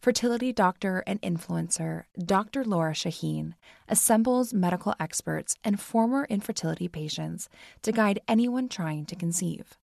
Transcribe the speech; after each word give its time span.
fertility 0.00 0.52
doctor 0.52 1.02
and 1.06 1.20
influencer 1.22 2.04
Dr. 2.18 2.64
Lora 2.64 2.92
Shahine 2.92 3.54
assembles 3.88 4.54
medical 4.54 4.94
experts 4.98 5.56
and 5.64 5.80
former 5.80 6.26
infertility 6.30 6.88
patients 6.88 7.48
to 7.82 7.92
guide 7.92 8.20
anyone 8.28 8.68
trying 8.68 9.06
to 9.06 9.16
conceive. 9.16 9.76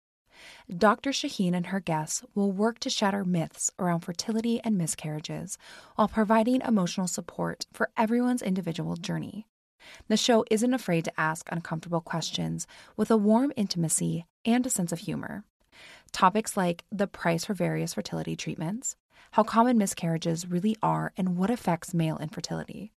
Dr. 0.74 1.10
Shahine 1.10 1.54
and 1.54 1.66
her 1.66 1.80
guests 1.80 2.24
will 2.34 2.52
work 2.52 2.78
to 2.80 2.90
shatter 2.90 3.24
myths 3.24 3.70
around 3.78 4.00
fertility 4.00 4.60
and 4.62 4.78
miscarriages 4.78 5.58
while 5.96 6.08
providing 6.08 6.60
emotional 6.62 7.08
support 7.08 7.66
for 7.72 7.90
everyone's 7.96 8.42
individual 8.42 8.96
journey. 8.96 9.46
The 10.08 10.16
show 10.16 10.44
isn't 10.50 10.74
afraid 10.74 11.04
to 11.04 11.20
ask 11.20 11.48
uncomfortable 11.50 12.00
questions 12.00 12.66
with 12.96 13.10
a 13.10 13.16
warm 13.16 13.52
intimacy 13.56 14.26
and 14.44 14.66
a 14.66 14.70
sense 14.70 14.92
of 14.92 15.00
humor. 15.00 15.44
Topics 16.12 16.56
like 16.56 16.84
the 16.90 17.06
price 17.06 17.44
for 17.44 17.54
various 17.54 17.94
fertility 17.94 18.36
treatments, 18.36 18.96
how 19.32 19.42
common 19.42 19.78
miscarriages 19.78 20.46
really 20.46 20.76
are, 20.82 21.12
and 21.16 21.36
what 21.36 21.50
affects 21.50 21.94
male 21.94 22.18
infertility. 22.18 22.92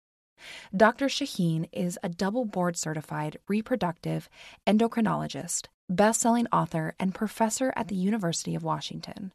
Dr. 0.75 1.05
Shahine 1.05 1.69
is 1.71 1.99
a 2.01 2.09
double 2.09 2.45
board 2.45 2.75
certified 2.77 3.37
reproductive 3.47 4.29
endocrinologist, 4.65 5.67
best 5.89 6.21
selling 6.21 6.47
author, 6.47 6.95
and 6.99 7.13
professor 7.13 7.73
at 7.75 7.87
the 7.87 7.95
University 7.95 8.55
of 8.55 8.63
Washington. 8.63 9.31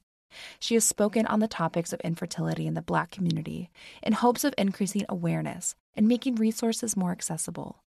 She 0.58 0.74
has 0.74 0.84
spoken 0.84 1.26
on 1.26 1.40
the 1.40 1.48
topics 1.48 1.92
of 1.92 2.00
infertility 2.00 2.66
in 2.66 2.74
the 2.74 2.82
Black 2.82 3.10
community 3.10 3.70
in 4.02 4.12
hopes 4.12 4.44
of 4.44 4.54
increasing 4.58 5.04
awareness 5.08 5.74
and 5.94 6.08
making 6.08 6.34
resources 6.34 6.96
more 6.96 7.12
accessible. 7.12 7.82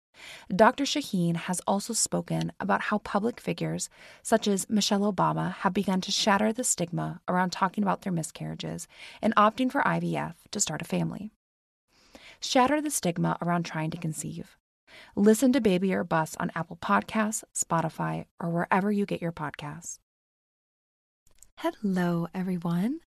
Dr. 0.53 0.83
Shahine 0.83 1.35
has 1.35 1.61
also 1.67 1.93
spoken 1.93 2.51
about 2.59 2.83
how 2.83 2.99
public 2.99 3.39
figures 3.39 3.89
such 4.23 4.47
as 4.47 4.69
Michelle 4.69 5.11
Obama 5.11 5.53
have 5.53 5.73
begun 5.73 6.01
to 6.01 6.11
shatter 6.11 6.51
the 6.51 6.63
stigma 6.63 7.21
around 7.27 7.51
talking 7.51 7.83
about 7.83 8.01
their 8.01 8.13
miscarriages 8.13 8.87
and 9.21 9.35
opting 9.35 9.71
for 9.71 9.81
IVF 9.81 10.35
to 10.51 10.59
start 10.59 10.81
a 10.81 10.85
family. 10.85 11.31
Shatter 12.39 12.81
the 12.81 12.91
stigma 12.91 13.37
around 13.41 13.63
trying 13.63 13.91
to 13.91 13.97
conceive. 13.97 14.57
Listen 15.15 15.51
to 15.53 15.61
Baby 15.61 15.93
or 15.93 16.03
Bust 16.03 16.35
on 16.39 16.51
Apple 16.55 16.77
Podcasts, 16.77 17.43
Spotify, 17.55 18.25
or 18.39 18.49
wherever 18.49 18.91
you 18.91 19.05
get 19.05 19.21
your 19.21 19.31
podcasts. 19.31 19.99
Hello, 21.57 22.27
everyone. 22.33 22.99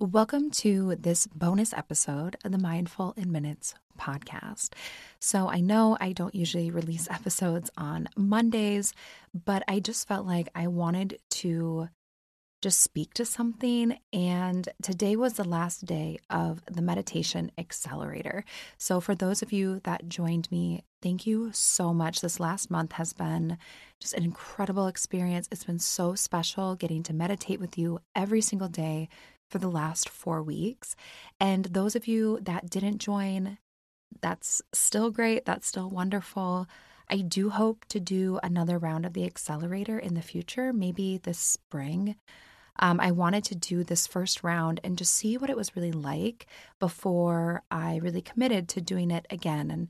Welcome 0.00 0.52
to 0.52 0.94
this 0.94 1.26
bonus 1.26 1.72
episode 1.72 2.36
of 2.44 2.52
the 2.52 2.58
Mindful 2.58 3.14
in 3.16 3.32
Minutes 3.32 3.74
podcast. 3.98 4.74
So, 5.18 5.48
I 5.48 5.58
know 5.58 5.96
I 6.00 6.12
don't 6.12 6.36
usually 6.36 6.70
release 6.70 7.08
episodes 7.10 7.68
on 7.76 8.08
Mondays, 8.16 8.94
but 9.34 9.64
I 9.66 9.80
just 9.80 10.06
felt 10.06 10.24
like 10.24 10.50
I 10.54 10.68
wanted 10.68 11.18
to 11.30 11.88
just 12.62 12.80
speak 12.80 13.12
to 13.14 13.24
something. 13.24 13.98
And 14.12 14.68
today 14.82 15.16
was 15.16 15.32
the 15.32 15.42
last 15.42 15.84
day 15.84 16.18
of 16.30 16.62
the 16.70 16.82
Meditation 16.82 17.50
Accelerator. 17.58 18.44
So, 18.76 19.00
for 19.00 19.16
those 19.16 19.42
of 19.42 19.52
you 19.52 19.80
that 19.82 20.08
joined 20.08 20.48
me, 20.52 20.84
thank 21.02 21.26
you 21.26 21.50
so 21.52 21.92
much. 21.92 22.20
This 22.20 22.38
last 22.38 22.70
month 22.70 22.92
has 22.92 23.12
been 23.12 23.58
just 23.98 24.14
an 24.14 24.22
incredible 24.22 24.86
experience. 24.86 25.48
It's 25.50 25.64
been 25.64 25.80
so 25.80 26.14
special 26.14 26.76
getting 26.76 27.02
to 27.02 27.12
meditate 27.12 27.58
with 27.58 27.76
you 27.76 27.98
every 28.14 28.42
single 28.42 28.68
day 28.68 29.08
for 29.48 29.58
the 29.58 29.68
last 29.68 30.08
four 30.08 30.42
weeks. 30.42 30.94
And 31.40 31.64
those 31.66 31.96
of 31.96 32.06
you 32.06 32.38
that 32.42 32.70
didn't 32.70 32.98
join, 32.98 33.58
that's 34.20 34.62
still 34.72 35.10
great. 35.10 35.44
That's 35.44 35.66
still 35.66 35.90
wonderful. 35.90 36.66
I 37.10 37.18
do 37.18 37.50
hope 37.50 37.84
to 37.86 38.00
do 38.00 38.38
another 38.42 38.78
round 38.78 39.06
of 39.06 39.14
the 39.14 39.24
accelerator 39.24 39.98
in 39.98 40.14
the 40.14 40.22
future, 40.22 40.72
maybe 40.72 41.18
this 41.18 41.38
spring. 41.38 42.16
Um, 42.80 43.00
I 43.00 43.10
wanted 43.10 43.44
to 43.44 43.54
do 43.54 43.82
this 43.82 44.06
first 44.06 44.44
round 44.44 44.80
and 44.84 44.98
just 44.98 45.14
see 45.14 45.36
what 45.36 45.50
it 45.50 45.56
was 45.56 45.74
really 45.74 45.90
like 45.90 46.46
before 46.78 47.62
I 47.70 47.96
really 47.96 48.22
committed 48.22 48.68
to 48.70 48.80
doing 48.80 49.10
it 49.10 49.26
again. 49.30 49.70
And 49.70 49.88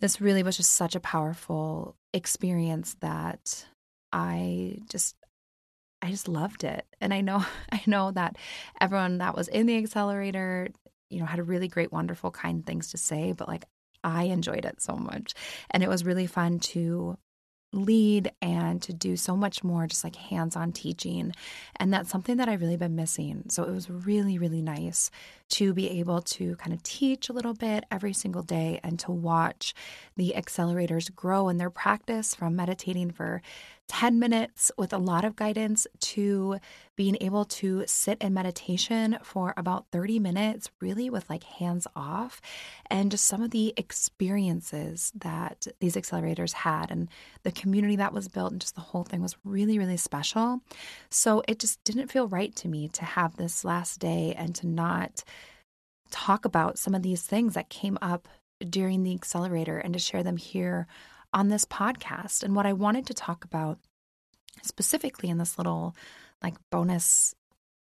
this 0.00 0.20
really 0.20 0.42
was 0.42 0.56
just 0.56 0.72
such 0.72 0.96
a 0.96 1.00
powerful 1.00 1.94
experience 2.12 2.96
that 3.00 3.66
I 4.12 4.78
just 4.88 5.14
I 6.02 6.10
just 6.10 6.28
loved 6.28 6.64
it. 6.64 6.84
And 7.00 7.14
I 7.14 7.20
know 7.20 7.44
I 7.72 7.82
know 7.86 8.10
that 8.10 8.36
everyone 8.80 9.18
that 9.18 9.36
was 9.36 9.48
in 9.48 9.66
the 9.66 9.78
accelerator, 9.78 10.68
you 11.08 11.20
know, 11.20 11.26
had 11.26 11.38
a 11.38 11.44
really 11.44 11.68
great 11.68 11.92
wonderful 11.92 12.30
kind 12.30 12.66
things 12.66 12.90
to 12.90 12.98
say, 12.98 13.32
but 13.32 13.48
like 13.48 13.64
I 14.04 14.24
enjoyed 14.24 14.64
it 14.64 14.82
so 14.82 14.96
much. 14.96 15.34
And 15.70 15.82
it 15.82 15.88
was 15.88 16.04
really 16.04 16.26
fun 16.26 16.58
to 16.58 17.16
lead 17.74 18.30
and 18.42 18.82
to 18.82 18.92
do 18.92 19.16
so 19.16 19.34
much 19.34 19.64
more 19.64 19.86
just 19.86 20.04
like 20.04 20.14
hands-on 20.14 20.72
teaching 20.72 21.32
and 21.76 21.90
that's 21.90 22.10
something 22.10 22.36
that 22.36 22.46
I've 22.46 22.60
really 22.60 22.76
been 22.76 22.94
missing. 22.94 23.44
So 23.48 23.64
it 23.64 23.70
was 23.70 23.88
really 23.88 24.36
really 24.36 24.60
nice 24.60 25.10
to 25.50 25.72
be 25.72 25.88
able 25.98 26.20
to 26.20 26.54
kind 26.56 26.74
of 26.74 26.82
teach 26.82 27.30
a 27.30 27.32
little 27.32 27.54
bit 27.54 27.84
every 27.90 28.12
single 28.12 28.42
day 28.42 28.78
and 28.82 28.98
to 29.00 29.10
watch 29.10 29.72
the 30.16 30.34
accelerators 30.36 31.14
grow 31.14 31.48
in 31.48 31.56
their 31.56 31.70
practice 31.70 32.34
from 32.34 32.56
meditating 32.56 33.10
for 33.10 33.40
10 33.92 34.18
minutes 34.18 34.72
with 34.78 34.90
a 34.94 34.98
lot 34.98 35.22
of 35.22 35.36
guidance 35.36 35.86
to 36.00 36.56
being 36.96 37.14
able 37.20 37.44
to 37.44 37.84
sit 37.86 38.16
in 38.22 38.32
meditation 38.32 39.18
for 39.22 39.52
about 39.54 39.84
30 39.92 40.18
minutes, 40.18 40.70
really 40.80 41.10
with 41.10 41.28
like 41.28 41.42
hands 41.44 41.86
off, 41.94 42.40
and 42.88 43.10
just 43.10 43.26
some 43.26 43.42
of 43.42 43.50
the 43.50 43.74
experiences 43.76 45.12
that 45.14 45.66
these 45.80 45.94
accelerators 45.94 46.54
had 46.54 46.90
and 46.90 47.10
the 47.42 47.52
community 47.52 47.96
that 47.96 48.14
was 48.14 48.28
built, 48.28 48.52
and 48.52 48.62
just 48.62 48.76
the 48.76 48.80
whole 48.80 49.04
thing 49.04 49.20
was 49.20 49.36
really, 49.44 49.78
really 49.78 49.98
special. 49.98 50.62
So 51.10 51.42
it 51.46 51.58
just 51.58 51.84
didn't 51.84 52.10
feel 52.10 52.26
right 52.28 52.56
to 52.56 52.68
me 52.68 52.88
to 52.94 53.04
have 53.04 53.36
this 53.36 53.62
last 53.62 54.00
day 54.00 54.34
and 54.34 54.54
to 54.54 54.66
not 54.66 55.22
talk 56.10 56.46
about 56.46 56.78
some 56.78 56.94
of 56.94 57.02
these 57.02 57.20
things 57.20 57.52
that 57.52 57.68
came 57.68 57.98
up 58.00 58.26
during 58.70 59.02
the 59.02 59.14
accelerator 59.14 59.76
and 59.76 59.92
to 59.92 59.98
share 59.98 60.22
them 60.22 60.38
here 60.38 60.86
on 61.32 61.48
this 61.48 61.64
podcast. 61.64 62.42
And 62.42 62.54
what 62.54 62.66
I 62.66 62.72
wanted 62.72 63.06
to 63.06 63.14
talk 63.14 63.44
about 63.44 63.78
specifically 64.62 65.28
in 65.28 65.38
this 65.38 65.58
little 65.58 65.94
like 66.42 66.54
bonus 66.70 67.34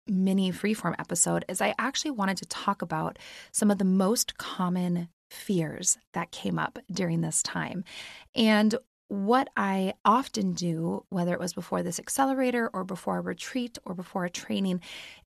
mini 0.07 0.51
freeform 0.51 0.95
episode 0.99 1.45
is 1.47 1.61
I 1.61 1.75
actually 1.79 2.11
wanted 2.11 2.37
to 2.37 2.45
talk 2.45 2.81
about 2.81 3.17
some 3.51 3.71
of 3.71 3.77
the 3.77 3.85
most 3.85 4.37
common 4.37 5.09
fears 5.29 5.97
that 6.13 6.31
came 6.31 6.59
up 6.59 6.79
during 6.91 7.21
this 7.21 7.41
time. 7.41 7.83
And 8.35 8.75
what 9.07 9.49
I 9.55 9.93
often 10.05 10.53
do, 10.53 11.05
whether 11.09 11.33
it 11.33 11.39
was 11.39 11.53
before 11.53 11.83
this 11.83 11.99
accelerator 11.99 12.69
or 12.73 12.83
before 12.83 13.17
a 13.17 13.21
retreat 13.21 13.77
or 13.85 13.93
before 13.93 14.25
a 14.25 14.29
training, 14.29 14.81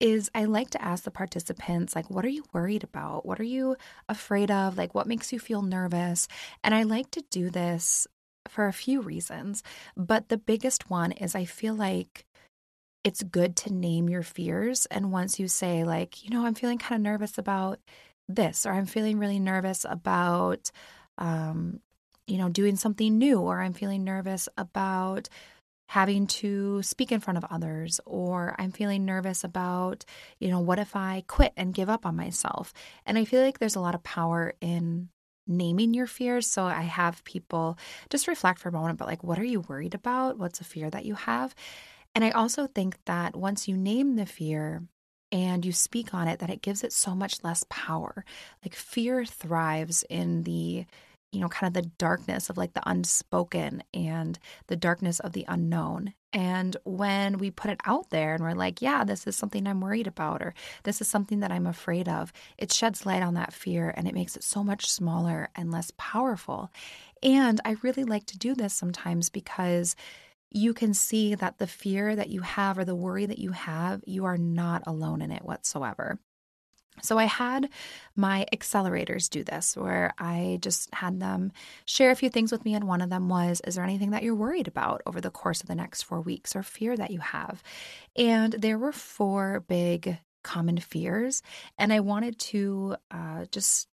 is 0.01 0.31
I 0.35 0.45
like 0.45 0.71
to 0.71 0.83
ask 0.83 1.05
the 1.05 1.11
participants, 1.11 1.97
like, 1.97 2.09
what 2.11 2.25
are 2.25 2.31
you 2.31 2.45
worried 2.53 2.85
about? 2.85 3.27
What 3.27 3.41
are 3.41 3.45
you 3.45 3.77
afraid 4.09 4.51
of? 4.51 4.77
Like, 4.79 4.95
what 4.95 5.07
makes 5.07 5.33
you 5.33 5.39
feel 5.39 5.63
nervous? 5.63 6.29
And 6.63 6.75
I 6.75 6.85
like 6.85 7.11
to 7.13 7.25
do 7.31 7.51
this 7.51 8.07
for 8.49 8.67
a 8.67 8.73
few 8.73 9.01
reasons. 9.01 9.63
But 9.97 10.29
the 10.29 10.39
biggest 10.39 10.89
one 10.89 11.13
is 11.13 11.35
I 11.35 11.45
feel 11.45 11.75
like 11.75 12.25
it's 13.05 13.23
good 13.23 13.57
to 13.57 13.73
name 13.73 14.09
your 14.09 14.23
fears. 14.23 14.87
And 14.87 15.13
once 15.13 15.39
you 15.39 15.49
say, 15.49 15.85
like, 15.85 16.25
you 16.25 16.31
know, 16.31 16.45
I'm 16.45 16.55
feeling 16.55 16.79
kind 16.79 16.99
of 16.99 17.03
nervous 17.03 17.39
about 17.39 17.81
this, 18.29 18.67
or 18.67 18.73
I'm 18.73 18.87
feeling 18.87 19.19
really 19.19 19.41
nervous 19.41 19.85
about, 19.89 20.71
um, 21.17 21.81
you 22.27 22.39
know, 22.39 22.49
doing 22.49 22.77
something 22.77 23.17
new, 23.17 23.41
or 23.41 23.61
I'm 23.61 23.73
feeling 23.73 24.05
nervous 24.05 24.49
about 24.57 25.29
having 25.89 26.27
to 26.27 26.83
speak 26.83 27.11
in 27.11 27.19
front 27.19 27.39
of 27.39 27.47
others 27.51 27.99
or 28.05 28.55
i'm 28.59 28.71
feeling 28.71 29.07
nervous 29.07 29.43
about 29.43 30.05
you 30.39 30.49
know 30.49 30.61
what 30.61 30.79
if 30.79 30.95
i 30.95 31.25
quit 31.27 31.53
and 31.57 31.75
give 31.75 31.89
up 31.89 32.07
on 32.07 32.15
myself? 32.15 32.73
And 33.07 33.19
i 33.19 33.25
feel 33.25 33.43
like 33.43 33.59
there's 33.59 33.77
a 33.77 33.81
lot 33.81 33.95
of 33.95 34.03
power 34.03 34.55
in 34.61 35.09
naming 35.47 35.95
your 35.95 36.07
fears. 36.07 36.47
So 36.47 36.65
i 36.65 36.83
have 36.83 37.25
people 37.25 37.79
just 38.11 38.29
reflect 38.29 38.59
for 38.61 38.69
a 38.69 38.73
moment 38.73 38.99
but 38.99 39.09
like 39.09 39.25
what 39.25 39.39
are 39.39 39.45
you 39.45 39.61
worried 39.61 39.95
about? 39.95 40.39
What's 40.39 40.61
a 40.61 40.65
fear 40.65 40.91
that 40.91 41.07
you 41.07 41.15
have? 41.15 41.55
And 42.15 42.23
i 42.25 42.31
also 42.31 42.67
think 42.67 42.99
that 43.07 43.35
once 43.35 43.67
you 43.67 43.77
name 43.77 44.17
the 44.17 44.27
fear 44.27 44.83
and 45.33 45.65
you 45.65 45.73
speak 45.73 46.15
on 46.15 46.29
it 46.29 46.39
that 46.41 46.51
it 46.51 46.63
gives 46.63 46.85
it 46.85 46.93
so 46.93 47.15
much 47.15 47.43
less 47.45 47.65
power. 47.69 48.25
Like 48.65 48.75
fear 48.75 49.25
thrives 49.25 50.05
in 50.09 50.43
the 50.45 50.87
you 51.33 51.41
know, 51.41 51.49
kind 51.49 51.75
of 51.75 51.83
the 51.83 51.91
darkness 51.99 52.49
of 52.49 52.57
like 52.57 52.73
the 52.73 52.89
unspoken 52.89 53.83
and 53.93 54.39
the 54.69 54.77
darkness 54.77 55.21
of 55.21 55.33
the 55.33 55.45
unknown. 55.49 56.15
And 56.33 56.77
when 56.85 57.39
we 57.39 57.51
put 57.51 57.71
it 57.71 57.81
out 57.85 58.11
there 58.11 58.35
and 58.35 58.43
we're 58.43 58.53
like, 58.53 58.83
yeah, 58.83 59.05
this 59.05 59.27
is 59.27 59.37
something 59.37 59.67
I'm 59.67 59.81
worried 59.81 60.07
about, 60.07 60.43
or 60.43 60.55
this 60.85 61.01
is 61.01 61.09
something 61.09 61.41
that 61.41 61.53
I'm 61.53 61.67
afraid 61.67 62.09
of, 62.09 62.33
it 62.57 62.73
sheds 62.73 63.07
light 63.07 63.23
on 63.23 63.35
that 63.35 63.53
fear 63.53 63.93
and 63.97 64.07
it 64.07 64.15
makes 64.15 64.37
it 64.37 64.45
so 64.45 64.63
much 64.63 64.91
smaller 64.91 65.49
and 65.55 65.71
less 65.71 65.91
powerful. 65.97 66.71
And 67.23 67.61
I 67.65 67.77
really 67.83 68.05
like 68.05 68.27
to 68.27 68.39
do 68.39 68.55
this 68.55 68.75
sometimes 68.75 69.31
because 69.31 69.97
you 70.51 70.73
can 70.73 70.95
see 70.95 71.35
that 71.35 71.59
the 71.59 71.67
fear 71.67 72.17
that 72.17 72.31
you 72.31 72.41
have 72.41 72.79
or 72.79 72.85
the 72.85 72.95
worry 72.95 73.27
that 73.27 73.39
you 73.39 73.53
have, 73.53 74.03
you 74.07 74.25
are 74.25 74.39
not 74.39 74.83
alone 74.87 75.21
in 75.21 75.31
it 75.31 75.45
whatsoever. 75.45 76.19
So 77.03 77.19
I 77.19 77.25
had 77.25 77.69
my 78.17 78.47
accelerators 78.53 79.29
do 79.29 79.45
this 79.45 79.77
where 79.77 80.13
I 80.19 80.59
just 80.61 80.93
had 80.95 81.21
them 81.21 81.53
share 81.85 82.11
a 82.11 82.17
few 82.17 82.31
things 82.31 82.53
with 82.53 82.65
me. 82.65 82.75
And 82.75 82.87
one 82.87 83.01
of 83.01 83.11
them 83.11 83.29
was, 83.29 83.61
Is 83.67 83.75
there 83.75 83.85
anything 83.85 84.11
that 84.11 84.23
you're 84.23 84.35
worried 84.35 84.69
about 84.69 85.03
over 85.07 85.21
the 85.21 85.31
course 85.31 85.61
of 85.61 85.69
the 85.69 85.75
next 85.75 86.03
four 86.03 86.21
weeks 86.21 86.57
or 86.57 86.63
fear 86.63 86.97
that 86.97 87.11
you 87.11 87.21
have? 87.21 87.63
And 88.17 88.53
there 88.53 88.79
were 88.79 88.93
four 88.93 89.65
big 89.69 90.19
common 90.43 90.79
fears. 90.79 91.43
And 91.79 91.93
I 91.93 92.01
wanted 92.01 92.39
to 92.39 92.97
uh, 93.11 93.47
just 93.51 93.89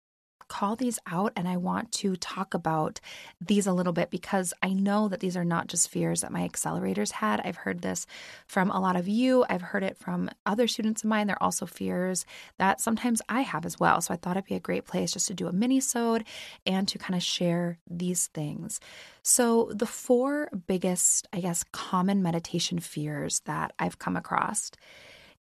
call 0.48 0.76
these 0.76 0.98
out 1.06 1.32
and 1.36 1.48
I 1.48 1.56
want 1.56 1.92
to 1.92 2.16
talk 2.16 2.54
about 2.54 3.00
these 3.40 3.66
a 3.66 3.72
little 3.72 3.92
bit 3.92 4.10
because 4.10 4.52
I 4.62 4.72
know 4.72 5.08
that 5.08 5.20
these 5.20 5.36
are 5.36 5.44
not 5.44 5.68
just 5.68 5.88
fears 5.88 6.20
that 6.20 6.32
my 6.32 6.46
accelerators 6.48 7.12
had. 7.12 7.40
I've 7.44 7.56
heard 7.56 7.82
this 7.82 8.06
from 8.46 8.70
a 8.70 8.80
lot 8.80 8.96
of 8.96 9.08
you, 9.08 9.44
I've 9.48 9.62
heard 9.62 9.82
it 9.82 9.96
from 9.96 10.30
other 10.46 10.66
students 10.66 11.02
of 11.02 11.08
mine. 11.08 11.26
They're 11.26 11.42
also 11.42 11.66
fears 11.66 12.24
that 12.58 12.80
sometimes 12.80 13.20
I 13.28 13.42
have 13.42 13.66
as 13.66 13.78
well. 13.78 14.00
So 14.00 14.14
I 14.14 14.16
thought 14.16 14.36
it'd 14.36 14.48
be 14.48 14.54
a 14.54 14.60
great 14.60 14.84
place 14.84 15.12
just 15.12 15.26
to 15.28 15.34
do 15.34 15.48
a 15.48 15.52
mini-sode 15.52 16.24
and 16.66 16.86
to 16.88 16.98
kind 16.98 17.14
of 17.14 17.22
share 17.22 17.78
these 17.88 18.28
things. 18.28 18.80
So 19.22 19.70
the 19.74 19.86
four 19.86 20.50
biggest, 20.66 21.26
I 21.32 21.40
guess, 21.40 21.64
common 21.72 22.22
meditation 22.22 22.78
fears 22.78 23.40
that 23.46 23.72
I've 23.78 23.98
come 23.98 24.16
across 24.16 24.70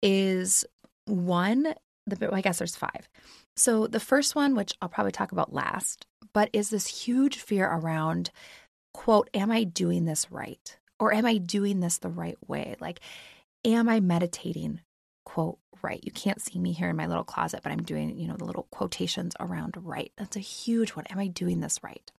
is 0.01 0.65
one, 1.05 1.73
the 2.07 2.33
I 2.33 2.41
guess 2.41 2.59
there's 2.59 2.75
five. 2.75 3.09
So, 3.55 3.87
the 3.87 3.99
first 3.99 4.35
one, 4.35 4.55
which 4.55 4.73
I'll 4.81 4.89
probably 4.89 5.11
talk 5.11 5.31
about 5.31 5.53
last, 5.53 6.05
but 6.33 6.49
is 6.53 6.69
this 6.69 6.87
huge 6.87 7.37
fear 7.37 7.67
around, 7.67 8.31
quote, 8.93 9.29
am 9.33 9.51
I 9.51 9.63
doing 9.63 10.05
this 10.05 10.31
right? 10.31 10.77
Or 10.99 11.13
am 11.13 11.25
I 11.25 11.37
doing 11.37 11.79
this 11.79 11.97
the 11.97 12.09
right 12.09 12.37
way? 12.47 12.75
Like, 12.79 12.99
am 13.65 13.89
I 13.89 13.99
meditating, 13.99 14.81
quote, 15.25 15.59
right? 15.81 15.99
You 16.03 16.11
can't 16.11 16.41
see 16.41 16.59
me 16.59 16.73
here 16.73 16.89
in 16.89 16.95
my 16.95 17.07
little 17.07 17.23
closet, 17.23 17.61
but 17.63 17.71
I'm 17.71 17.83
doing, 17.83 18.17
you 18.17 18.27
know, 18.27 18.35
the 18.35 18.45
little 18.45 18.67
quotations 18.71 19.33
around 19.39 19.75
right. 19.81 20.11
That's 20.17 20.35
a 20.35 20.41
huge 20.41 20.91
one. 20.91 21.05
Am 21.07 21.19
I 21.19 21.27
doing 21.27 21.61
this 21.61 21.79
right? 21.83 22.11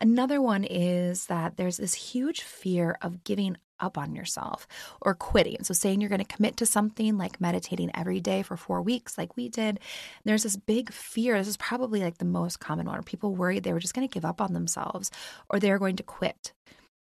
Another 0.00 0.40
one 0.40 0.64
is 0.64 1.26
that 1.26 1.56
there's 1.56 1.76
this 1.76 1.94
huge 1.94 2.40
fear 2.42 2.96
of 3.02 3.24
giving 3.24 3.56
up 3.82 3.98
on 3.98 4.14
yourself 4.14 4.66
or 5.02 5.14
quitting. 5.14 5.62
So, 5.64 5.74
saying 5.74 6.00
you're 6.00 6.08
going 6.08 6.24
to 6.24 6.36
commit 6.36 6.56
to 6.58 6.66
something 6.66 7.18
like 7.18 7.40
meditating 7.40 7.90
every 7.94 8.20
day 8.20 8.42
for 8.42 8.56
four 8.56 8.80
weeks, 8.80 9.18
like 9.18 9.36
we 9.36 9.48
did, 9.48 9.80
there's 10.24 10.44
this 10.44 10.56
big 10.56 10.92
fear. 10.92 11.36
This 11.36 11.48
is 11.48 11.56
probably 11.56 12.00
like 12.00 12.18
the 12.18 12.24
most 12.24 12.60
common 12.60 12.86
one. 12.86 13.02
People 13.02 13.34
worried 13.34 13.64
they 13.64 13.72
were 13.72 13.80
just 13.80 13.94
going 13.94 14.08
to 14.08 14.12
give 14.12 14.24
up 14.24 14.40
on 14.40 14.52
themselves 14.52 15.10
or 15.50 15.58
they 15.58 15.70
were 15.70 15.78
going 15.78 15.96
to 15.96 16.02
quit. 16.02 16.52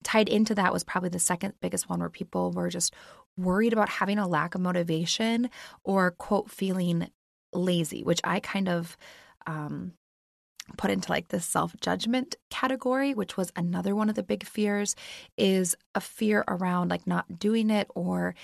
Tied 0.03 0.29
into 0.29 0.55
that 0.55 0.73
was 0.73 0.83
probably 0.83 1.09
the 1.09 1.19
second 1.19 1.53
biggest 1.61 1.87
one 1.87 1.99
where 1.99 2.09
people 2.09 2.51
were 2.51 2.69
just 2.69 2.95
worried 3.37 3.73
about 3.73 3.89
having 3.89 4.17
a 4.17 4.27
lack 4.27 4.55
of 4.55 4.61
motivation 4.61 5.49
or, 5.83 6.11
quote, 6.11 6.49
feeling 6.49 7.09
lazy, 7.53 8.03
which 8.03 8.21
I 8.23 8.39
kind 8.39 8.67
of 8.67 8.97
um, 9.45 9.93
put 10.77 10.91
into 10.91 11.11
like 11.11 11.29
the 11.29 11.39
self 11.39 11.75
judgment 11.81 12.35
category, 12.49 13.13
which 13.13 13.37
was 13.37 13.51
another 13.55 13.95
one 13.95 14.09
of 14.09 14.15
the 14.15 14.23
big 14.23 14.45
fears, 14.45 14.95
is 15.37 15.75
a 15.95 16.01
fear 16.01 16.43
around 16.47 16.89
like 16.89 17.07
not 17.07 17.39
doing 17.39 17.69
it 17.69 17.87
or 17.95 18.35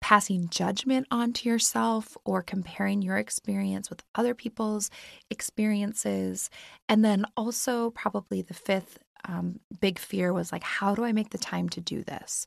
passing 0.00 0.48
judgment 0.50 1.06
onto 1.10 1.48
yourself 1.48 2.14
or 2.26 2.42
comparing 2.42 3.00
your 3.00 3.16
experience 3.16 3.88
with 3.88 4.02
other 4.14 4.34
people's 4.34 4.90
experiences. 5.30 6.50
And 6.90 7.02
then 7.02 7.24
also, 7.38 7.90
probably 7.90 8.42
the 8.42 8.52
fifth 8.52 8.98
um, 9.26 9.60
big 9.80 9.98
fear 9.98 10.34
was 10.34 10.52
like, 10.52 10.62
how 10.62 10.94
do 10.94 11.04
I 11.04 11.12
make 11.12 11.30
the 11.30 11.38
time 11.38 11.70
to 11.70 11.80
do 11.80 12.02
this? 12.02 12.46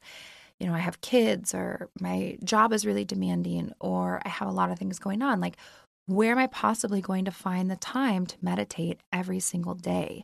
You 0.60 0.68
know, 0.68 0.74
I 0.76 0.80
have 0.80 1.02
kids, 1.02 1.56
or 1.56 1.90
my 2.00 2.38
job 2.44 2.74
is 2.74 2.86
really 2.86 3.06
demanding, 3.06 3.74
or 3.80 4.22
I 4.24 4.30
have 4.30 4.48
a 4.48 4.52
lot 4.52 4.70
of 4.70 4.78
things 4.78 5.00
going 5.00 5.24
on. 5.24 5.40
Like, 5.40 5.58
where 6.08 6.32
am 6.32 6.40
I 6.40 6.48
possibly 6.48 7.02
going 7.02 7.26
to 7.26 7.32
find 7.32 7.70
the 7.70 7.76
time 7.76 8.26
to 8.26 8.38
meditate 8.42 9.00
every 9.14 9.40
single 9.40 9.76
day? 9.76 10.24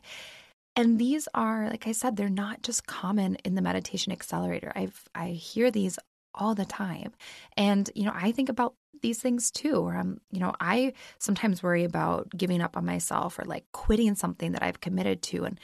And 0.76 0.98
these 0.98 1.28
are, 1.34 1.68
like 1.70 1.86
I 1.86 1.92
said, 1.92 2.16
they're 2.16 2.28
not 2.28 2.62
just 2.62 2.86
common 2.86 3.36
in 3.44 3.54
the 3.54 3.62
meditation 3.62 4.10
accelerator. 4.10 4.72
I've 4.74 5.04
I 5.14 5.28
hear 5.28 5.70
these 5.70 5.98
all 6.34 6.54
the 6.54 6.64
time. 6.64 7.12
And, 7.56 7.88
you 7.94 8.04
know, 8.04 8.12
I 8.12 8.32
think 8.32 8.48
about 8.48 8.74
these 9.02 9.20
things 9.20 9.50
too, 9.50 9.80
where 9.82 9.96
I'm, 9.96 10.20
you 10.32 10.40
know, 10.40 10.52
I 10.58 10.94
sometimes 11.20 11.62
worry 11.62 11.84
about 11.84 12.30
giving 12.36 12.60
up 12.60 12.76
on 12.76 12.84
myself 12.86 13.38
or 13.38 13.44
like 13.44 13.64
quitting 13.72 14.16
something 14.16 14.52
that 14.52 14.62
I've 14.62 14.80
committed 14.80 15.22
to. 15.22 15.44
And 15.44 15.60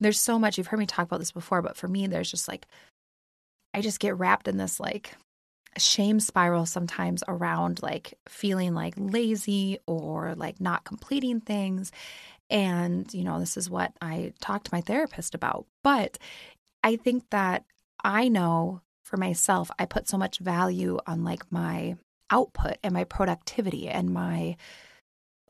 there's 0.00 0.20
so 0.20 0.38
much, 0.38 0.56
you've 0.56 0.68
heard 0.68 0.78
me 0.78 0.86
talk 0.86 1.06
about 1.06 1.18
this 1.18 1.32
before, 1.32 1.60
but 1.60 1.76
for 1.76 1.88
me, 1.88 2.06
there's 2.06 2.30
just 2.30 2.48
like, 2.48 2.66
I 3.74 3.82
just 3.82 4.00
get 4.00 4.16
wrapped 4.16 4.48
in 4.48 4.56
this 4.56 4.80
like 4.80 5.16
shame 5.78 6.20
spiral 6.20 6.66
sometimes 6.66 7.22
around 7.28 7.82
like 7.82 8.14
feeling 8.28 8.74
like 8.74 8.94
lazy 8.96 9.78
or 9.86 10.34
like 10.34 10.60
not 10.60 10.84
completing 10.84 11.40
things. 11.40 11.92
And, 12.48 13.12
you 13.12 13.24
know, 13.24 13.40
this 13.40 13.56
is 13.56 13.68
what 13.68 13.92
I 14.00 14.32
talked 14.40 14.66
to 14.66 14.74
my 14.74 14.80
therapist 14.80 15.34
about. 15.34 15.66
But 15.82 16.18
I 16.82 16.96
think 16.96 17.24
that 17.30 17.64
I 18.02 18.28
know 18.28 18.82
for 19.04 19.16
myself, 19.16 19.70
I 19.78 19.86
put 19.86 20.08
so 20.08 20.18
much 20.18 20.38
value 20.38 20.98
on 21.06 21.24
like 21.24 21.50
my 21.50 21.96
output 22.30 22.76
and 22.82 22.92
my 22.92 23.04
productivity 23.04 23.88
and 23.88 24.10
my 24.10 24.56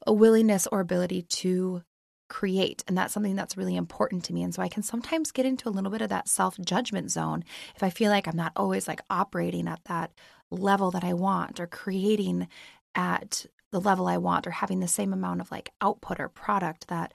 willingness 0.06 0.66
or 0.66 0.80
ability 0.80 1.22
to 1.22 1.82
create. 2.28 2.84
And 2.86 2.96
that's 2.96 3.14
something 3.14 3.36
that's 3.36 3.56
really 3.56 3.76
important 3.76 4.24
to 4.24 4.32
me. 4.32 4.42
And 4.42 4.54
so 4.54 4.62
I 4.62 4.68
can 4.68 4.82
sometimes 4.82 5.30
get 5.30 5.46
into 5.46 5.68
a 5.68 5.70
little 5.70 5.90
bit 5.90 6.02
of 6.02 6.08
that 6.08 6.28
self 6.28 6.58
judgment 6.58 7.10
zone 7.10 7.44
if 7.74 7.82
I 7.82 7.90
feel 7.90 8.10
like 8.10 8.26
I'm 8.26 8.36
not 8.36 8.52
always 8.56 8.88
like 8.88 9.00
operating 9.10 9.68
at 9.68 9.80
that 9.84 10.12
level 10.50 10.90
that 10.92 11.04
I 11.04 11.14
want 11.14 11.60
or 11.60 11.66
creating 11.66 12.48
at 12.94 13.46
the 13.72 13.80
level 13.80 14.06
I 14.06 14.16
want 14.16 14.46
or 14.46 14.52
having 14.52 14.80
the 14.80 14.88
same 14.88 15.12
amount 15.12 15.40
of 15.40 15.50
like 15.50 15.70
output 15.80 16.20
or 16.20 16.28
product 16.28 16.88
that 16.88 17.12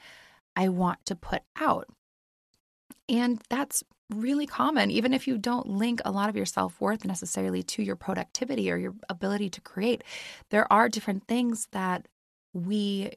I 0.56 0.70
want 0.70 1.06
to 1.06 1.16
put 1.16 1.42
out. 1.60 1.88
And 3.10 3.42
that's 3.50 3.84
really 4.14 4.46
common, 4.46 4.92
even 4.92 5.14
if 5.14 5.28
you 5.28 5.38
don't 5.38 5.68
link 5.68 6.02
a 6.04 6.12
lot 6.12 6.30
of 6.30 6.36
your 6.36 6.46
self 6.46 6.80
worth 6.80 7.06
necessarily 7.06 7.64
to 7.64 7.84
your 7.84 7.96
productivity 7.96 8.72
or 8.72 8.78
your 8.78 8.94
ability 9.10 9.50
to 9.52 9.62
create. 9.62 10.04
There 10.50 10.72
are 10.72 10.90
different 10.90 11.28
things 11.28 11.68
that 11.72 12.08
we 12.54 13.12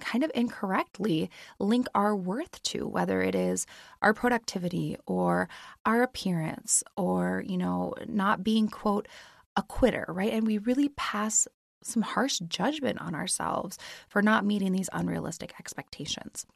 kind 0.00 0.24
of 0.24 0.30
incorrectly 0.34 1.30
link 1.58 1.86
our 1.94 2.16
worth 2.16 2.62
to 2.62 2.86
whether 2.86 3.22
it 3.22 3.34
is 3.34 3.66
our 4.02 4.12
productivity 4.12 4.96
or 5.06 5.48
our 5.84 6.02
appearance 6.02 6.82
or 6.96 7.42
you 7.46 7.56
know 7.56 7.94
not 8.06 8.42
being 8.42 8.68
quote 8.68 9.08
a 9.56 9.62
quitter 9.62 10.04
right? 10.08 10.32
And 10.32 10.46
we 10.46 10.58
really 10.58 10.88
pass 10.90 11.46
some 11.82 12.02
harsh 12.02 12.38
judgment 12.48 13.00
on 13.00 13.14
ourselves 13.14 13.78
for 14.08 14.22
not 14.22 14.44
meeting 14.44 14.72
these 14.72 14.88
unrealistic 14.92 15.54
expectations. 15.60 16.46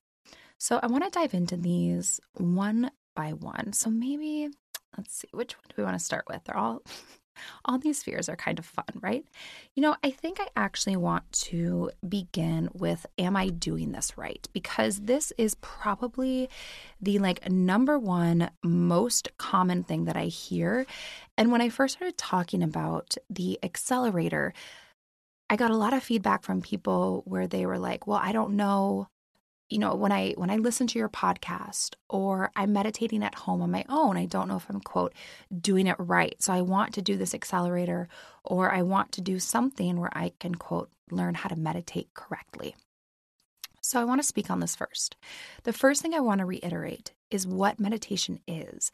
So 0.57 0.81
i 0.83 0.87
want 0.87 1.05
to 1.05 1.11
dive 1.11 1.35
into 1.35 1.57
these 1.57 2.21
one 2.35 2.91
by 3.15 3.33
one. 3.33 3.73
So 3.73 3.91
maybe 3.91 4.49
let's 4.97 5.15
see 5.15 5.29
which 5.33 5.55
one 5.55 5.65
do 5.69 5.75
we 5.77 5.85
want 5.85 5.99
to 5.99 6.05
start 6.05 6.25
with? 6.29 6.43
They're 6.45 6.57
all 6.57 6.83
all 7.65 7.79
these 7.79 8.03
fears 8.03 8.29
are 8.29 8.37
kind 8.37 8.59
of 8.59 8.67
fun, 8.67 8.85
right? 9.01 9.25
You 9.75 9.83
know, 9.83 9.97
I 10.03 10.11
think 10.11 10.41
I 10.41 10.49
actually 10.57 10.97
want 10.97 11.31
to 11.33 11.91
begin 12.09 12.69
with 12.73 13.07
Am 13.19 13.37
I 13.37 13.49
doing 13.49 13.93
this 13.93 14.17
right? 14.17 14.47
Because 14.53 15.01
this 15.01 15.33
is 15.39 15.57
probably 15.57 16.49
the 17.01 17.19
like 17.19 17.51
number 17.51 17.99
one 17.99 18.51
most 18.63 19.29
common 19.39 19.85
thing 19.85 20.05
that 20.05 20.17
I 20.17 20.27
hear. 20.27 20.87
And 21.37 21.53
when 21.53 21.61
I 21.61 21.69
first 21.69 21.95
started 21.95 22.17
talking 22.17 22.63
about 22.63 23.17
the 23.31 23.59
accelerator, 23.63 24.53
I 25.51 25.57
got 25.57 25.71
a 25.71 25.77
lot 25.77 25.95
of 25.95 26.03
feedback 26.03 26.43
from 26.43 26.61
people 26.61 27.23
where 27.25 27.47
they 27.47 27.65
were 27.65 27.79
like, 27.79 28.07
well, 28.07 28.21
I 28.23 28.33
don't 28.33 28.55
know 28.55 29.09
you 29.71 29.79
know 29.79 29.95
when 29.95 30.13
i 30.13 30.33
when 30.37 30.51
i 30.51 30.57
listen 30.57 30.87
to 30.87 30.99
your 30.99 31.09
podcast 31.09 31.95
or 32.09 32.51
i'm 32.57 32.73
meditating 32.73 33.23
at 33.23 33.35
home 33.35 33.63
on 33.63 33.71
my 33.71 33.85
own 33.89 34.17
i 34.17 34.25
don't 34.25 34.49
know 34.49 34.57
if 34.57 34.69
i'm 34.69 34.81
quote 34.81 35.15
doing 35.61 35.87
it 35.87 35.97
right. 35.99 36.35
So 36.43 36.53
i 36.53 36.61
want 36.61 36.95
to 36.95 37.03
do 37.03 37.17
this 37.17 37.35
accelerator 37.35 38.09
or 38.45 38.73
i 38.73 38.83
want 38.83 39.13
to 39.13 39.21
do 39.21 39.39
something 39.39 39.99
where 39.99 40.17
i 40.17 40.33
can 40.41 40.55
quote 40.55 40.91
learn 41.11 41.35
how 41.35 41.49
to 41.49 41.57
meditate 41.57 42.13
correctly. 42.15 42.77
So 43.83 44.01
i 44.01 44.05
want 44.05 44.21
to 44.21 44.27
speak 44.27 44.51
on 44.51 44.61
this 44.61 44.77
first. 44.77 45.17
The 45.65 45.73
first 45.73 46.03
thing 46.03 46.15
i 46.15 46.21
want 46.21 46.41
to 46.41 46.47
reiterate 46.47 47.13
is 47.31 47.47
what 47.47 47.81
meditation 47.81 48.41
is. 48.47 48.91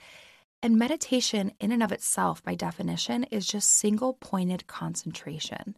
And 0.65 0.79
meditation, 0.79 1.53
in 1.61 1.73
and 1.73 1.83
of 1.83 1.93
itself, 1.93 2.43
by 2.43 2.55
definition, 2.55 3.25
is 3.25 3.47
just 3.47 3.71
single 3.71 4.15
pointed 4.15 4.67
concentration. 4.67 5.77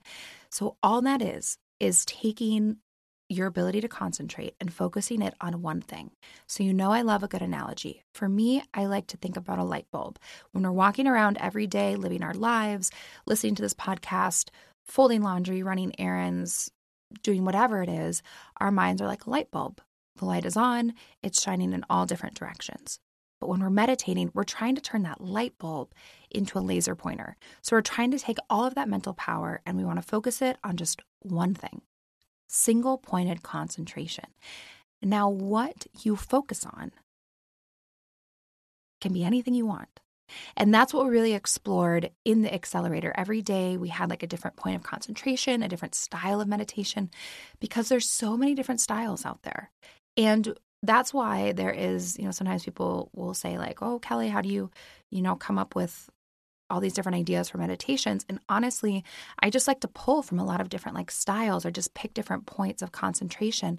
So, 0.49 0.77
all 0.81 1.03
that 1.03 1.21
is, 1.21 1.59
is 1.81 2.05
taking 2.05 2.77
your 3.29 3.47
ability 3.47 3.81
to 3.81 3.89
concentrate 3.89 4.55
and 4.61 4.73
focusing 4.73 5.23
it 5.23 5.35
on 5.41 5.63
one 5.63 5.81
thing. 5.81 6.11
So, 6.47 6.63
you 6.63 6.73
know, 6.73 6.93
I 6.93 7.03
love 7.03 7.23
a 7.23 7.29
good 7.29 7.43
analogy. 7.43 8.05
For 8.15 8.29
me, 8.29 8.63
I 8.73 8.87
like 8.87 9.09
to 9.09 9.17
think 9.17 9.37
about 9.37 9.59
a 9.59 9.65
light 9.65 9.87
bulb. 9.91 10.19
When 10.53 10.63
we're 10.63 10.71
walking 10.71 11.07
around 11.07 11.39
every 11.39 11.67
day, 11.67 11.97
living 11.97 12.23
our 12.23 12.35
lives, 12.35 12.91
listening 13.27 13.57
to 13.57 13.63
this 13.63 13.75
podcast, 13.75 14.51
folding 14.85 15.23
laundry, 15.23 15.63
running 15.63 15.99
errands, 15.99 16.71
doing 17.23 17.45
whatever 17.45 17.83
it 17.83 17.89
is, 17.89 18.23
our 18.59 18.71
minds 18.71 19.03
are 19.03 19.09
like 19.09 19.27
a 19.27 19.31
light 19.31 19.51
bulb. 19.51 19.81
The 20.17 20.25
light 20.25 20.45
is 20.45 20.57
on, 20.57 20.95
it's 21.23 21.43
shining 21.43 21.73
in 21.73 21.85
all 21.91 22.07
different 22.07 22.37
directions. 22.37 23.01
But 23.41 23.49
when 23.49 23.61
we're 23.61 23.71
meditating, 23.71 24.31
we're 24.33 24.45
trying 24.45 24.77
to 24.77 24.81
turn 24.81 25.03
that 25.03 25.21
light 25.21 25.59
bulb 25.59 25.93
into 26.31 26.59
a 26.59 26.61
laser 26.61 26.95
pointer. 26.95 27.37
So 27.61 27.77
we're 27.77 27.83
trying 27.83 28.13
to 28.13 28.19
take 28.19 28.39
all 28.49 28.65
of 28.65 28.75
that 28.77 28.89
mental 28.89 29.13
power 29.13 29.61
and 29.67 29.77
we 29.77 29.85
want 29.85 29.99
to 29.99 30.07
focus 30.07 30.41
it 30.41 30.57
on 30.65 30.77
just 30.77 31.03
one 31.21 31.55
thing 31.55 31.83
single 32.49 32.99
pointed 32.99 33.43
concentration. 33.43 34.27
Now, 35.03 35.29
what 35.29 35.87
you 36.03 36.17
focus 36.17 36.65
on 36.65 36.93
can 39.01 39.13
be 39.13 39.25
anything 39.25 39.55
you 39.55 39.67
want. 39.67 39.89
And 40.57 40.75
that's 40.75 40.93
what 40.93 41.05
we 41.05 41.11
really 41.13 41.35
explored 41.35 42.11
in 42.25 42.43
the 42.43 42.53
accelerator. 42.53 43.13
Every 43.17 43.43
day 43.43 43.77
we 43.77 43.89
had 43.89 44.11
like 44.11 44.23
a 44.23 44.27
different 44.27 44.57
point 44.57 44.77
of 44.77 44.83
concentration, 44.83 45.63
a 45.63 45.69
different 45.69 45.95
style 45.95 46.41
of 46.41 46.49
meditation, 46.49 47.11
because 47.61 47.89
there's 47.89 48.09
so 48.09 48.37
many 48.37 48.55
different 48.55 48.81
styles 48.81 49.25
out 49.25 49.43
there. 49.43 49.71
And 50.17 50.57
that's 50.83 51.15
why 51.15 51.53
there 51.53 51.71
is, 51.71 52.19
you 52.19 52.25
know, 52.25 52.31
sometimes 52.31 52.65
people 52.65 53.11
will 53.15 53.35
say, 53.35 53.59
like, 53.59 53.83
oh, 53.83 53.99
Kelly, 53.99 54.29
how 54.29 54.41
do 54.41 54.49
you, 54.49 54.71
you 55.11 55.23
know, 55.23 55.37
come 55.37 55.59
up 55.59 55.75
with 55.75 56.09
all 56.71 56.81
these 56.81 56.95
different 56.95 57.17
ideas 57.17 57.49
for 57.49 57.59
meditations. 57.59 58.25
And 58.29 58.41
honestly 58.49 59.05
i 59.41 59.51
just 59.51 59.69
like 59.69 59.81
to 59.81 59.89
pull 59.89 60.23
from 60.23 60.39
a 60.39 60.45
lot 60.45 60.61
of 60.61 60.69
different 60.69 60.97
like 60.97 61.11
styles 61.11 61.65
or 61.65 61.71
just 61.71 61.95
pick 61.95 62.15
different 62.15 62.47
points 62.47 62.83
of 62.83 62.93
concentration. 62.93 63.79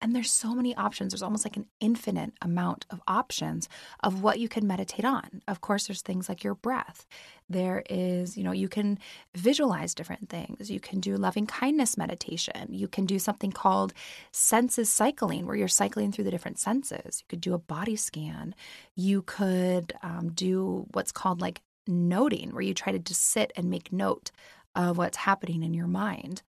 And 0.00 0.14
there's 0.14 0.32
so 0.32 0.54
many 0.54 0.76
options. 0.76 1.12
There's 1.12 1.22
almost 1.22 1.46
like 1.46 1.56
an 1.56 1.66
infinite 1.80 2.32
amount 2.42 2.84
of 2.90 3.00
options 3.06 3.68
of 4.00 4.22
what 4.22 4.38
you 4.38 4.48
can 4.48 4.66
meditate 4.66 5.04
on. 5.04 5.40
Of 5.48 5.62
course 5.62 5.86
there's 5.86 6.02
things 6.02 6.28
like 6.28 6.44
your 6.44 6.56
breath. 6.56 7.06
There 7.48 7.82
is 7.88 8.36
you 8.36 8.44
know 8.44 8.52
you 8.52 8.68
can 8.68 8.98
visualize 9.34 9.94
different 9.94 10.28
things. 10.28 10.70
You 10.70 10.80
can 10.80 11.00
do 11.00 11.16
loving 11.16 11.46
kindness 11.46 11.96
meditation. 11.96 12.68
You 12.70 12.88
can 12.88 13.06
do 13.06 13.18
something 13.18 13.52
called 13.52 13.94
senses 14.30 14.90
cycling 14.90 15.46
where 15.46 15.56
you're 15.56 15.68
cycling 15.68 16.12
through 16.12 16.24
the 16.24 16.30
different 16.30 16.58
senses. 16.58 17.20
You 17.20 17.26
could 17.28 17.40
do 17.40 17.54
a 17.54 17.58
body 17.58 17.96
scan. 17.96 18.54
You 18.94 19.22
could 19.22 19.94
um, 20.02 20.32
do 20.34 20.86
what's 20.92 21.12
called 21.12 21.40
like 21.40 21.62
noting, 21.86 22.50
where 22.52 22.62
you 22.62 22.74
try 22.74 22.92
to 22.92 22.98
just 22.98 23.22
sit 23.22 23.52
and 23.56 23.70
make 23.70 23.92
note 23.92 24.30
of 24.74 24.98
what's 24.98 25.18
happening 25.18 25.62
in 25.62 25.74
your 25.74 25.86
mind. 25.86 26.42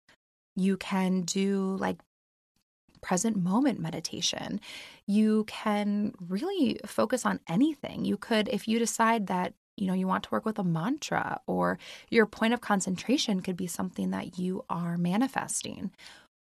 You 0.55 0.77
can 0.77 1.21
do 1.21 1.77
like 1.79 1.97
present 3.01 3.35
moment 3.35 3.79
meditation. 3.79 4.61
You 5.05 5.43
can 5.45 6.13
really 6.19 6.79
focus 6.85 7.25
on 7.25 7.39
anything. 7.47 8.05
You 8.05 8.17
could, 8.17 8.47
if 8.47 8.67
you 8.67 8.79
decide 8.79 9.27
that 9.27 9.53
you 9.77 9.87
know 9.87 9.93
you 9.93 10.07
want 10.07 10.23
to 10.23 10.29
work 10.31 10.45
with 10.45 10.59
a 10.59 10.63
mantra 10.63 11.41
or 11.47 11.79
your 12.09 12.25
point 12.25 12.53
of 12.53 12.61
concentration 12.61 13.41
could 13.41 13.57
be 13.57 13.67
something 13.67 14.11
that 14.11 14.37
you 14.37 14.63
are 14.69 14.97
manifesting 14.97 15.91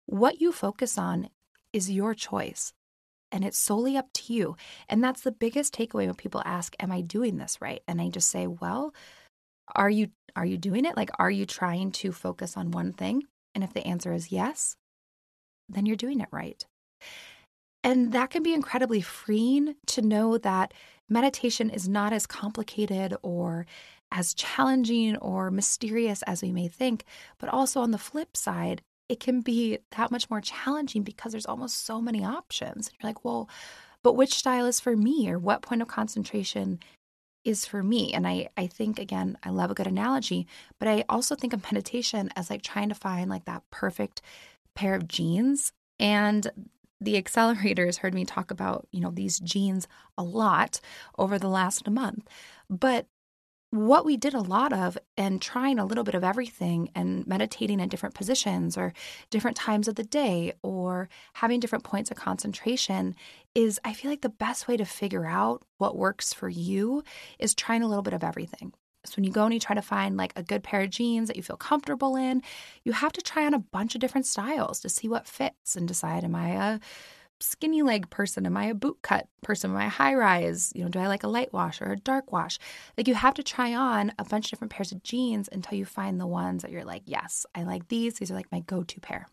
what 0.05 0.39
you 0.39 0.51
focus 0.51 0.97
on 0.97 1.29
is 1.73 1.89
your 1.89 2.13
choice 2.13 2.73
and 3.35 3.43
it's 3.43 3.57
solely 3.57 3.97
up 3.97 4.07
to 4.13 4.33
you. 4.33 4.55
And 4.87 5.03
that's 5.03 5.21
the 5.21 5.31
biggest 5.31 5.75
takeaway 5.75 6.05
when 6.07 6.15
people 6.15 6.41
ask, 6.45 6.73
"Am 6.79 6.91
I 6.91 7.01
doing 7.01 7.37
this 7.37 7.61
right?" 7.61 7.83
And 7.87 8.01
I 8.01 8.09
just 8.09 8.29
say, 8.29 8.47
"Well, 8.47 8.95
are 9.75 9.89
you 9.89 10.09
are 10.35 10.45
you 10.45 10.57
doing 10.57 10.85
it? 10.85 10.95
Like 10.97 11.11
are 11.19 11.29
you 11.29 11.45
trying 11.45 11.91
to 11.91 12.11
focus 12.11 12.55
on 12.57 12.71
one 12.71 12.93
thing?" 12.93 13.23
And 13.53 13.63
if 13.63 13.73
the 13.73 13.85
answer 13.85 14.13
is 14.13 14.31
yes, 14.31 14.77
then 15.69 15.85
you're 15.85 15.95
doing 15.97 16.21
it 16.21 16.29
right. 16.31 16.65
And 17.83 18.13
that 18.13 18.31
can 18.31 18.41
be 18.41 18.53
incredibly 18.53 19.01
freeing 19.01 19.75
to 19.87 20.01
know 20.01 20.37
that 20.39 20.73
meditation 21.09 21.69
is 21.69 21.87
not 21.87 22.13
as 22.13 22.25
complicated 22.25 23.15
or 23.21 23.67
as 24.11 24.33
challenging 24.33 25.17
or 25.17 25.51
mysterious 25.51 26.23
as 26.23 26.41
we 26.41 26.51
may 26.51 26.67
think, 26.67 27.03
but 27.37 27.49
also 27.49 27.81
on 27.81 27.91
the 27.91 27.97
flip 27.97 28.35
side, 28.37 28.81
it 29.09 29.19
can 29.19 29.41
be 29.41 29.79
that 29.97 30.11
much 30.11 30.29
more 30.29 30.41
challenging 30.41 31.03
because 31.03 31.31
there's 31.31 31.45
almost 31.45 31.85
so 31.85 32.01
many 32.01 32.23
options. 32.23 32.91
You're 32.91 33.09
like, 33.09 33.23
well, 33.23 33.49
but 34.03 34.13
which 34.13 34.33
style 34.33 34.65
is 34.65 34.79
for 34.79 34.95
me 34.95 35.29
or 35.29 35.39
what 35.39 35.61
point 35.61 35.81
of 35.81 35.87
concentration 35.87 36.79
is 37.43 37.65
for 37.65 37.83
me? 37.83 38.13
And 38.13 38.27
I, 38.27 38.49
I 38.57 38.67
think, 38.67 38.99
again, 38.99 39.37
I 39.43 39.49
love 39.49 39.71
a 39.71 39.75
good 39.75 39.87
analogy, 39.87 40.47
but 40.79 40.87
I 40.87 41.05
also 41.09 41.35
think 41.35 41.53
of 41.53 41.71
meditation 41.71 42.29
as 42.35 42.49
like 42.49 42.61
trying 42.61 42.89
to 42.89 42.95
find 42.95 43.29
like 43.29 43.45
that 43.45 43.63
perfect 43.69 44.21
pair 44.75 44.95
of 44.95 45.07
jeans. 45.07 45.71
And 45.99 46.49
the 46.99 47.21
accelerators 47.21 47.97
heard 47.97 48.13
me 48.13 48.25
talk 48.25 48.51
about, 48.51 48.87
you 48.91 49.01
know, 49.01 49.11
these 49.11 49.39
jeans 49.39 49.87
a 50.17 50.23
lot 50.23 50.79
over 51.17 51.37
the 51.37 51.49
last 51.49 51.89
month. 51.89 52.27
But 52.69 53.07
what 53.75 54.05
we 54.05 54.17
did 54.17 54.33
a 54.33 54.41
lot 54.41 54.71
of 54.71 54.97
and 55.17 55.41
trying 55.41 55.77
a 55.77 55.85
little 55.85 56.03
bit 56.03 56.15
of 56.15 56.23
everything 56.23 56.89
and 56.95 57.27
meditating 57.27 57.79
in 57.79 57.89
different 57.89 58.15
positions 58.15 58.77
or 58.77 58.93
different 59.29 59.57
times 59.57 59.87
of 59.87 59.95
the 59.95 60.03
day 60.03 60.53
or 60.63 61.09
having 61.33 61.59
different 61.59 61.83
points 61.83 62.09
of 62.09 62.17
concentration 62.17 63.15
is 63.53 63.79
I 63.83 63.93
feel 63.93 64.09
like 64.09 64.21
the 64.21 64.29
best 64.29 64.67
way 64.67 64.77
to 64.77 64.85
figure 64.85 65.25
out 65.25 65.63
what 65.77 65.97
works 65.97 66.33
for 66.33 66.49
you 66.49 67.03
is 67.37 67.53
trying 67.53 67.83
a 67.83 67.87
little 67.87 68.03
bit 68.03 68.13
of 68.13 68.23
everything. 68.23 68.73
So 69.05 69.13
when 69.17 69.23
you 69.23 69.31
go 69.31 69.43
and 69.43 69.53
you 69.53 69.59
try 69.59 69.75
to 69.75 69.81
find 69.81 70.17
like 70.17 70.33
a 70.35 70.43
good 70.43 70.63
pair 70.63 70.81
of 70.81 70.89
jeans 70.89 71.27
that 71.27 71.37
you 71.37 71.43
feel 71.43 71.57
comfortable 71.57 72.15
in, 72.15 72.41
you 72.83 72.93
have 72.93 73.11
to 73.13 73.21
try 73.21 73.45
on 73.45 73.53
a 73.53 73.59
bunch 73.59 73.93
of 73.93 74.01
different 74.01 74.25
styles 74.25 74.79
to 74.79 74.89
see 74.89 75.07
what 75.07 75.27
fits 75.27 75.75
and 75.75 75.87
decide 75.87 76.23
am 76.23 76.35
I 76.35 76.49
a 76.49 76.79
skinny 77.39 77.81
leg 77.81 78.09
person? 78.09 78.45
Am 78.45 78.57
I 78.57 78.65
a 78.65 78.73
boot 78.73 78.97
cut 79.01 79.27
person? 79.41 79.71
Am 79.71 79.77
I 79.77 79.87
high 79.87 80.13
rise? 80.15 80.71
You 80.75 80.83
know, 80.83 80.89
do 80.89 80.99
I 80.99 81.07
like 81.07 81.23
a 81.23 81.27
light 81.27 81.53
wash 81.53 81.81
or 81.81 81.91
a 81.91 81.97
dark 81.97 82.31
wash? 82.31 82.57
Like 82.97 83.07
you 83.07 83.13
have 83.13 83.33
to 83.35 83.43
try 83.43 83.73
on 83.73 84.11
a 84.17 84.23
bunch 84.23 84.45
of 84.45 84.51
different 84.51 84.71
pairs 84.71 84.91
of 84.91 85.03
jeans 85.03 85.49
until 85.51 85.77
you 85.77 85.85
find 85.85 86.19
the 86.19 86.27
ones 86.27 86.61
that 86.61 86.71
you're 86.71 86.85
like, 86.85 87.03
yes, 87.05 87.45
I 87.53 87.63
like 87.63 87.87
these. 87.87 88.15
These 88.15 88.31
are 88.31 88.35
like 88.35 88.51
my 88.51 88.61
go 88.61 88.83
to 88.83 88.99
pair. 88.99 89.27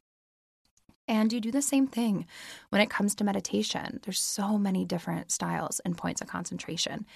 And 1.09 1.33
you 1.33 1.41
do 1.41 1.51
the 1.51 1.63
same 1.63 1.87
thing 1.87 2.27
when 2.71 2.81
it 2.81 2.91
comes 2.91 3.15
to 3.17 3.25
meditation. 3.25 4.01
There's 4.03 4.21
so 4.21 4.57
many 4.57 4.85
different 4.85 5.31
styles 5.31 5.81
and 5.81 5.99
points 5.99 6.21
of 6.21 6.29
concentration, 6.29 7.07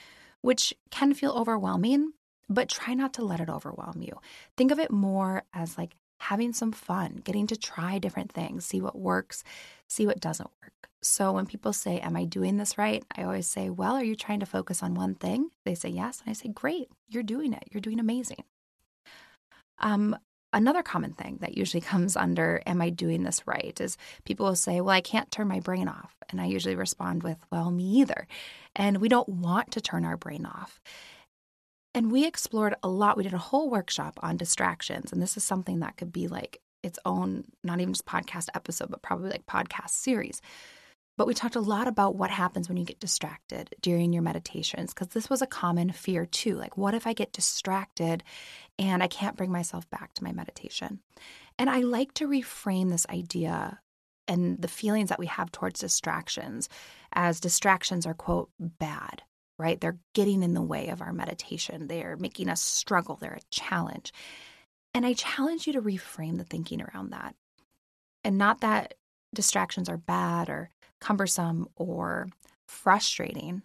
which 0.40 0.74
can 0.90 1.14
feel 1.14 1.32
overwhelming, 1.32 2.12
but 2.48 2.68
try 2.68 2.94
not 2.94 3.14
to 3.14 3.24
let 3.24 3.40
it 3.40 3.48
overwhelm 3.48 4.02
you. 4.02 4.18
Think 4.56 4.70
of 4.70 4.78
it 4.78 4.90
more 4.90 5.44
as 5.54 5.78
like 5.78 5.94
having 6.18 6.52
some 6.52 6.72
fun, 6.72 7.20
getting 7.24 7.46
to 7.48 7.56
try 7.56 7.98
different 7.98 8.32
things, 8.32 8.64
see 8.64 8.80
what 8.80 8.98
works, 8.98 9.44
see 9.88 10.06
what 10.06 10.20
doesn't 10.20 10.50
work. 10.62 10.72
So 11.02 11.32
when 11.32 11.46
people 11.46 11.72
say, 11.72 12.00
Am 12.00 12.16
I 12.16 12.24
doing 12.24 12.56
this 12.56 12.78
right? 12.78 13.04
I 13.16 13.22
always 13.22 13.46
say, 13.46 13.70
Well, 13.70 13.94
are 13.94 14.04
you 14.04 14.16
trying 14.16 14.40
to 14.40 14.46
focus 14.46 14.82
on 14.82 14.94
one 14.94 15.14
thing? 15.14 15.50
They 15.64 15.74
say 15.74 15.90
yes. 15.90 16.20
And 16.20 16.30
I 16.30 16.32
say, 16.32 16.48
Great, 16.48 16.88
you're 17.08 17.22
doing 17.22 17.52
it. 17.52 17.64
You're 17.70 17.80
doing 17.80 18.00
amazing. 18.00 18.44
Um, 19.78 20.16
another 20.52 20.82
common 20.82 21.12
thing 21.12 21.38
that 21.42 21.56
usually 21.56 21.80
comes 21.92 22.16
under, 22.16 22.60
Am 22.66 22.82
I 22.82 22.90
doing 22.90 23.22
this 23.22 23.46
right? 23.46 23.78
is 23.80 23.96
people 24.24 24.46
will 24.46 24.56
say, 24.56 24.80
Well, 24.80 24.94
I 24.94 25.00
can't 25.00 25.30
turn 25.30 25.48
my 25.48 25.60
brain 25.60 25.86
off. 25.88 26.14
And 26.30 26.40
I 26.40 26.46
usually 26.46 26.74
respond 26.76 27.22
with, 27.22 27.38
Well, 27.52 27.70
me 27.70 27.84
either. 28.00 28.26
And 28.74 28.98
we 28.98 29.08
don't 29.08 29.28
want 29.28 29.70
to 29.72 29.80
turn 29.80 30.04
our 30.04 30.16
brain 30.16 30.44
off. 30.44 30.80
And 31.96 32.12
we 32.12 32.26
explored 32.26 32.74
a 32.82 32.88
lot. 32.88 33.16
We 33.16 33.22
did 33.22 33.32
a 33.32 33.38
whole 33.38 33.70
workshop 33.70 34.20
on 34.22 34.36
distractions. 34.36 35.12
And 35.12 35.22
this 35.22 35.38
is 35.38 35.44
something 35.44 35.80
that 35.80 35.96
could 35.96 36.12
be 36.12 36.28
like 36.28 36.60
its 36.82 36.98
own, 37.06 37.44
not 37.64 37.80
even 37.80 37.94
just 37.94 38.04
podcast 38.04 38.48
episode, 38.54 38.90
but 38.90 39.00
probably 39.00 39.30
like 39.30 39.46
podcast 39.46 39.90
series. 39.90 40.42
But 41.16 41.26
we 41.26 41.32
talked 41.32 41.56
a 41.56 41.60
lot 41.60 41.88
about 41.88 42.14
what 42.14 42.30
happens 42.30 42.68
when 42.68 42.76
you 42.76 42.84
get 42.84 43.00
distracted 43.00 43.74
during 43.80 44.12
your 44.12 44.22
meditations, 44.22 44.92
because 44.92 45.08
this 45.08 45.30
was 45.30 45.40
a 45.40 45.46
common 45.46 45.90
fear 45.90 46.26
too. 46.26 46.56
Like, 46.56 46.76
what 46.76 46.92
if 46.92 47.06
I 47.06 47.14
get 47.14 47.32
distracted 47.32 48.22
and 48.78 49.02
I 49.02 49.08
can't 49.08 49.36
bring 49.36 49.50
myself 49.50 49.88
back 49.88 50.12
to 50.14 50.24
my 50.24 50.32
meditation? 50.32 51.00
And 51.58 51.70
I 51.70 51.80
like 51.80 52.12
to 52.14 52.28
reframe 52.28 52.90
this 52.90 53.06
idea 53.08 53.80
and 54.28 54.60
the 54.60 54.68
feelings 54.68 55.08
that 55.08 55.18
we 55.18 55.26
have 55.28 55.50
towards 55.50 55.80
distractions 55.80 56.68
as 57.14 57.40
distractions 57.40 58.04
are, 58.04 58.12
quote, 58.12 58.50
bad 58.60 59.22
right? 59.58 59.80
They're 59.80 59.98
getting 60.14 60.42
in 60.42 60.54
the 60.54 60.62
way 60.62 60.88
of 60.88 61.00
our 61.00 61.12
meditation. 61.12 61.86
They're 61.86 62.16
making 62.16 62.48
us 62.48 62.60
struggle. 62.60 63.16
They're 63.16 63.34
a 63.34 63.50
challenge. 63.50 64.12
And 64.94 65.06
I 65.06 65.12
challenge 65.12 65.66
you 65.66 65.72
to 65.74 65.82
reframe 65.82 66.38
the 66.38 66.44
thinking 66.44 66.82
around 66.82 67.10
that. 67.10 67.34
And 68.24 68.38
not 68.38 68.60
that 68.60 68.94
distractions 69.34 69.88
are 69.88 69.98
bad 69.98 70.48
or 70.48 70.70
cumbersome 71.00 71.68
or 71.76 72.28
frustrating, 72.66 73.62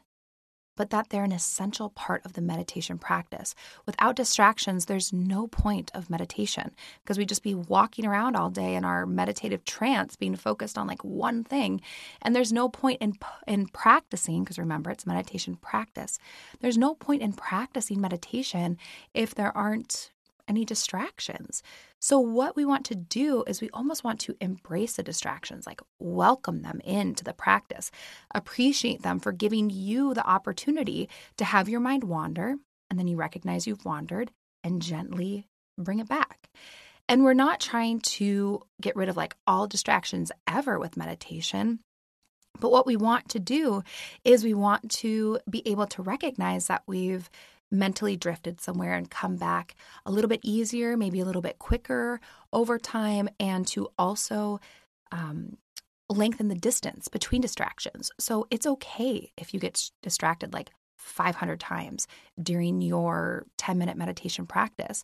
but 0.75 0.89
that 0.89 1.09
they're 1.09 1.23
an 1.23 1.31
essential 1.31 1.89
part 1.89 2.25
of 2.25 2.33
the 2.33 2.41
meditation 2.41 2.97
practice. 2.97 3.53
Without 3.85 4.15
distractions, 4.15 4.85
there's 4.85 5.13
no 5.13 5.47
point 5.47 5.91
of 5.93 6.09
meditation 6.09 6.71
because 7.03 7.17
we'd 7.17 7.29
just 7.29 7.43
be 7.43 7.55
walking 7.55 8.05
around 8.05 8.35
all 8.35 8.49
day 8.49 8.75
in 8.75 8.85
our 8.85 9.05
meditative 9.05 9.65
trance, 9.65 10.15
being 10.15 10.35
focused 10.35 10.77
on 10.77 10.87
like 10.87 11.03
one 11.03 11.43
thing. 11.43 11.81
And 12.21 12.35
there's 12.35 12.53
no 12.53 12.69
point 12.69 13.01
in, 13.01 13.17
in 13.47 13.67
practicing, 13.67 14.43
because 14.43 14.57
remember, 14.57 14.91
it's 14.91 15.05
meditation 15.05 15.55
practice. 15.55 16.19
There's 16.59 16.77
no 16.77 16.95
point 16.95 17.21
in 17.21 17.33
practicing 17.33 18.01
meditation 18.01 18.77
if 19.13 19.35
there 19.35 19.55
aren't 19.55 20.11
any 20.51 20.65
distractions. 20.65 21.63
So, 21.99 22.19
what 22.19 22.57
we 22.57 22.65
want 22.65 22.85
to 22.87 22.95
do 22.95 23.45
is 23.47 23.61
we 23.61 23.69
almost 23.69 24.03
want 24.03 24.19
to 24.21 24.35
embrace 24.41 24.97
the 24.97 25.03
distractions, 25.03 25.65
like 25.65 25.79
welcome 25.97 26.61
them 26.61 26.81
into 26.83 27.23
the 27.23 27.33
practice, 27.33 27.89
appreciate 28.35 29.01
them 29.01 29.19
for 29.19 29.31
giving 29.31 29.69
you 29.69 30.13
the 30.13 30.27
opportunity 30.27 31.09
to 31.37 31.45
have 31.45 31.69
your 31.69 31.79
mind 31.79 32.03
wander. 32.03 32.55
And 32.89 32.99
then 32.99 33.07
you 33.07 33.15
recognize 33.15 33.65
you've 33.65 33.85
wandered 33.85 34.29
and 34.61 34.81
gently 34.81 35.47
bring 35.77 35.99
it 35.99 36.09
back. 36.09 36.49
And 37.07 37.23
we're 37.23 37.33
not 37.33 37.61
trying 37.61 38.01
to 38.01 38.61
get 38.81 38.97
rid 38.97 39.07
of 39.07 39.15
like 39.15 39.37
all 39.47 39.67
distractions 39.67 40.33
ever 40.47 40.77
with 40.77 40.97
meditation. 40.97 41.79
But 42.59 42.71
what 42.71 42.85
we 42.85 42.97
want 42.97 43.29
to 43.29 43.39
do 43.39 43.83
is 44.25 44.43
we 44.43 44.53
want 44.53 44.91
to 44.91 45.39
be 45.49 45.65
able 45.65 45.87
to 45.87 46.01
recognize 46.01 46.67
that 46.67 46.83
we've 46.87 47.29
mentally 47.71 48.17
drifted 48.17 48.59
somewhere 48.61 48.93
and 48.93 49.09
come 49.09 49.37
back 49.37 49.75
a 50.05 50.11
little 50.11 50.29
bit 50.29 50.41
easier, 50.43 50.97
maybe 50.97 51.19
a 51.19 51.25
little 51.25 51.41
bit 51.41 51.59
quicker 51.59 52.19
over 52.51 52.77
time, 52.77 53.29
and 53.39 53.65
to 53.67 53.87
also 53.97 54.59
um, 55.11 55.57
lengthen 56.09 56.49
the 56.49 56.55
distance 56.55 57.07
between 57.07 57.41
distractions. 57.41 58.11
So 58.19 58.47
it's 58.51 58.67
okay 58.67 59.31
if 59.37 59.53
you 59.53 59.59
get 59.59 59.89
distracted 60.01 60.53
like 60.53 60.71
500 60.97 61.59
times 61.59 62.07
during 62.41 62.81
your 62.81 63.45
10 63.57 63.77
minute 63.77 63.97
meditation 63.97 64.45
practice. 64.45 65.03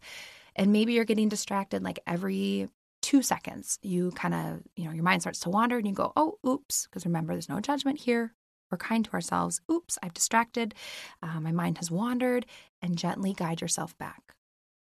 And 0.56 0.72
maybe 0.72 0.94
you're 0.94 1.06
getting 1.06 1.30
distracted 1.30 1.84
like 1.84 2.00
every 2.06 2.70
two 3.02 3.22
seconds. 3.22 3.80
You 3.82 4.12
kind 4.12 4.34
of, 4.34 4.64
you 4.76 4.86
know, 4.86 4.92
your 4.92 5.04
mind 5.04 5.22
starts 5.22 5.40
to 5.42 5.50
wander 5.50 5.78
and 5.78 5.88
you 5.88 5.94
go, 5.94 6.12
oh, 6.16 6.38
oops, 6.46 6.88
because 6.88 7.06
remember, 7.06 7.34
there's 7.34 7.50
no 7.50 7.60
judgment 7.60 8.00
here. 8.00 8.34
We're 8.72 8.78
kind 8.78 9.06
to 9.06 9.14
ourselves. 9.14 9.62
Oops, 9.72 9.98
I've 10.02 10.14
distracted. 10.14 10.74
Uh, 11.22 11.40
my 11.40 11.52
mind 11.52 11.78
has 11.78 11.92
wandered, 11.92 12.46
and 12.82 12.98
gently 12.98 13.34
guide 13.34 13.62
yourself 13.62 13.98
back. 13.98 14.34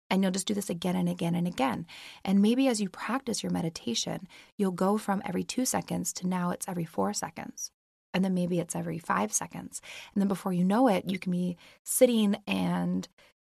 And 0.10 0.22
you'll 0.22 0.32
just 0.32 0.48
do 0.48 0.54
this 0.54 0.70
again 0.70 0.96
and 0.96 1.10
again 1.10 1.36
and 1.36 1.48
again. 1.48 1.88
And 2.24 2.42
maybe 2.42 2.68
as 2.68 2.80
you 2.80 2.90
practice 2.90 3.42
your 3.42 3.52
meditation, 3.52 4.28
you'll 4.58 4.72
go 4.72 4.98
from 4.98 5.22
every 5.26 5.44
two 5.44 5.66
seconds 5.66 6.14
to 6.14 6.28
now 6.28 6.52
it's 6.52 6.68
every 6.68 6.86
four 6.86 7.14
seconds. 7.14 7.72
And 8.14 8.24
then 8.24 8.34
maybe 8.34 8.60
it's 8.60 8.76
every 8.76 9.00
five 9.00 9.34
seconds. 9.34 9.82
And 10.14 10.22
then 10.22 10.28
before 10.28 10.54
you 10.54 10.64
know 10.64 10.88
it, 10.88 11.10
you 11.10 11.20
can 11.20 11.32
be 11.32 11.58
sitting 11.84 12.38
and 12.48 13.08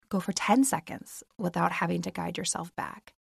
go 0.10 0.20
for 0.20 0.32
10 0.32 0.64
seconds 0.64 1.24
without 1.38 1.74
having 1.74 2.02
to 2.04 2.12
guide 2.12 2.38
yourself 2.38 2.76
back. 2.76 3.15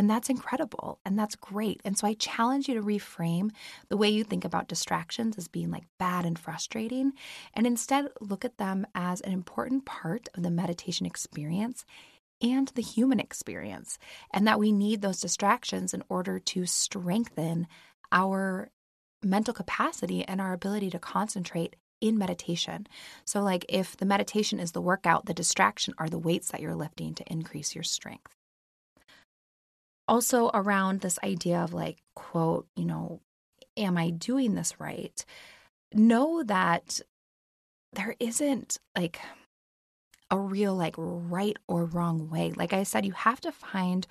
And 0.00 0.08
that's 0.08 0.30
incredible 0.30 0.98
and 1.04 1.18
that's 1.18 1.36
great. 1.36 1.82
And 1.84 1.98
so 1.98 2.06
I 2.06 2.14
challenge 2.14 2.68
you 2.68 2.74
to 2.74 2.80
reframe 2.80 3.50
the 3.90 3.98
way 3.98 4.08
you 4.08 4.24
think 4.24 4.46
about 4.46 4.66
distractions 4.66 5.36
as 5.36 5.46
being 5.46 5.70
like 5.70 5.84
bad 5.98 6.24
and 6.24 6.38
frustrating, 6.38 7.12
and 7.52 7.66
instead 7.66 8.08
look 8.18 8.42
at 8.42 8.56
them 8.56 8.86
as 8.94 9.20
an 9.20 9.34
important 9.34 9.84
part 9.84 10.30
of 10.34 10.42
the 10.42 10.50
meditation 10.50 11.04
experience 11.04 11.84
and 12.40 12.68
the 12.68 12.80
human 12.80 13.20
experience, 13.20 13.98
and 14.32 14.46
that 14.46 14.58
we 14.58 14.72
need 14.72 15.02
those 15.02 15.20
distractions 15.20 15.92
in 15.92 16.02
order 16.08 16.38
to 16.38 16.64
strengthen 16.64 17.66
our 18.10 18.70
mental 19.22 19.52
capacity 19.52 20.24
and 20.24 20.40
our 20.40 20.54
ability 20.54 20.88
to 20.88 20.98
concentrate 20.98 21.76
in 22.00 22.16
meditation. 22.16 22.86
So, 23.26 23.42
like 23.42 23.66
if 23.68 23.98
the 23.98 24.06
meditation 24.06 24.60
is 24.60 24.72
the 24.72 24.80
workout, 24.80 25.26
the 25.26 25.34
distraction 25.34 25.92
are 25.98 26.08
the 26.08 26.18
weights 26.18 26.52
that 26.52 26.62
you're 26.62 26.74
lifting 26.74 27.12
to 27.16 27.30
increase 27.30 27.74
your 27.74 27.84
strength 27.84 28.39
also 30.10 30.50
around 30.52 31.00
this 31.00 31.18
idea 31.22 31.60
of 31.60 31.72
like, 31.72 31.98
quote, 32.14 32.66
you 32.76 32.84
know, 32.84 33.20
am 33.76 33.96
I 33.96 34.10
doing 34.10 34.54
this 34.54 34.78
right? 34.80 35.24
Know 35.94 36.42
that 36.42 37.00
there 37.92 38.16
isn't 38.18 38.78
like 38.96 39.20
a 40.30 40.38
real 40.38 40.74
like 40.74 40.94
right 40.98 41.56
or 41.68 41.84
wrong 41.84 42.28
way. 42.28 42.52
Like 42.52 42.72
I 42.72 42.82
said, 42.82 43.06
you 43.06 43.12
have 43.12 43.40
to 43.42 43.52
find 43.52 44.06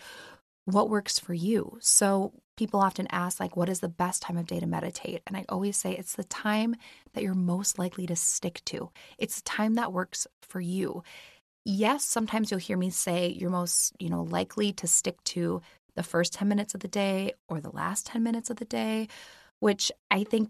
what 0.65 0.89
works 0.89 1.19
for 1.19 1.33
you. 1.33 1.77
So 1.81 2.33
people 2.55 2.79
often 2.79 3.07
ask 3.11 3.39
like 3.39 3.57
what 3.57 3.69
is 3.69 3.81
the 3.81 3.89
best 3.89 4.21
time 4.21 4.37
of 4.37 4.47
day 4.47 4.59
to 4.59 4.67
meditate? 4.67 5.21
And 5.27 5.35
I 5.35 5.45
always 5.49 5.75
say 5.75 5.93
it's 5.93 6.15
the 6.15 6.23
time 6.23 6.75
that 7.13 7.23
you're 7.23 7.33
most 7.33 7.77
likely 7.77 8.07
to 8.07 8.15
stick 8.15 8.61
to. 8.65 8.89
It's 9.17 9.37
the 9.37 9.49
time 9.49 9.75
that 9.75 9.93
works 9.93 10.27
for 10.41 10.61
you. 10.61 11.03
Yes, 11.65 12.05
sometimes 12.05 12.51
you'll 12.51 12.59
hear 12.59 12.77
me 12.77 12.89
say 12.89 13.27
you're 13.27 13.49
most, 13.49 13.93
you 13.99 14.09
know, 14.09 14.23
likely 14.23 14.71
to 14.73 14.87
stick 14.87 15.21
to 15.25 15.61
the 15.99 16.03
first 16.03 16.31
10 16.31 16.47
minutes 16.47 16.73
of 16.73 16.79
the 16.79 16.87
day 16.87 17.33
or 17.49 17.59
the 17.59 17.75
last 17.75 18.05
10 18.05 18.23
minutes 18.23 18.49
of 18.49 18.55
the 18.55 18.63
day, 18.63 19.09
which 19.59 19.91
I 20.09 20.23
think 20.23 20.49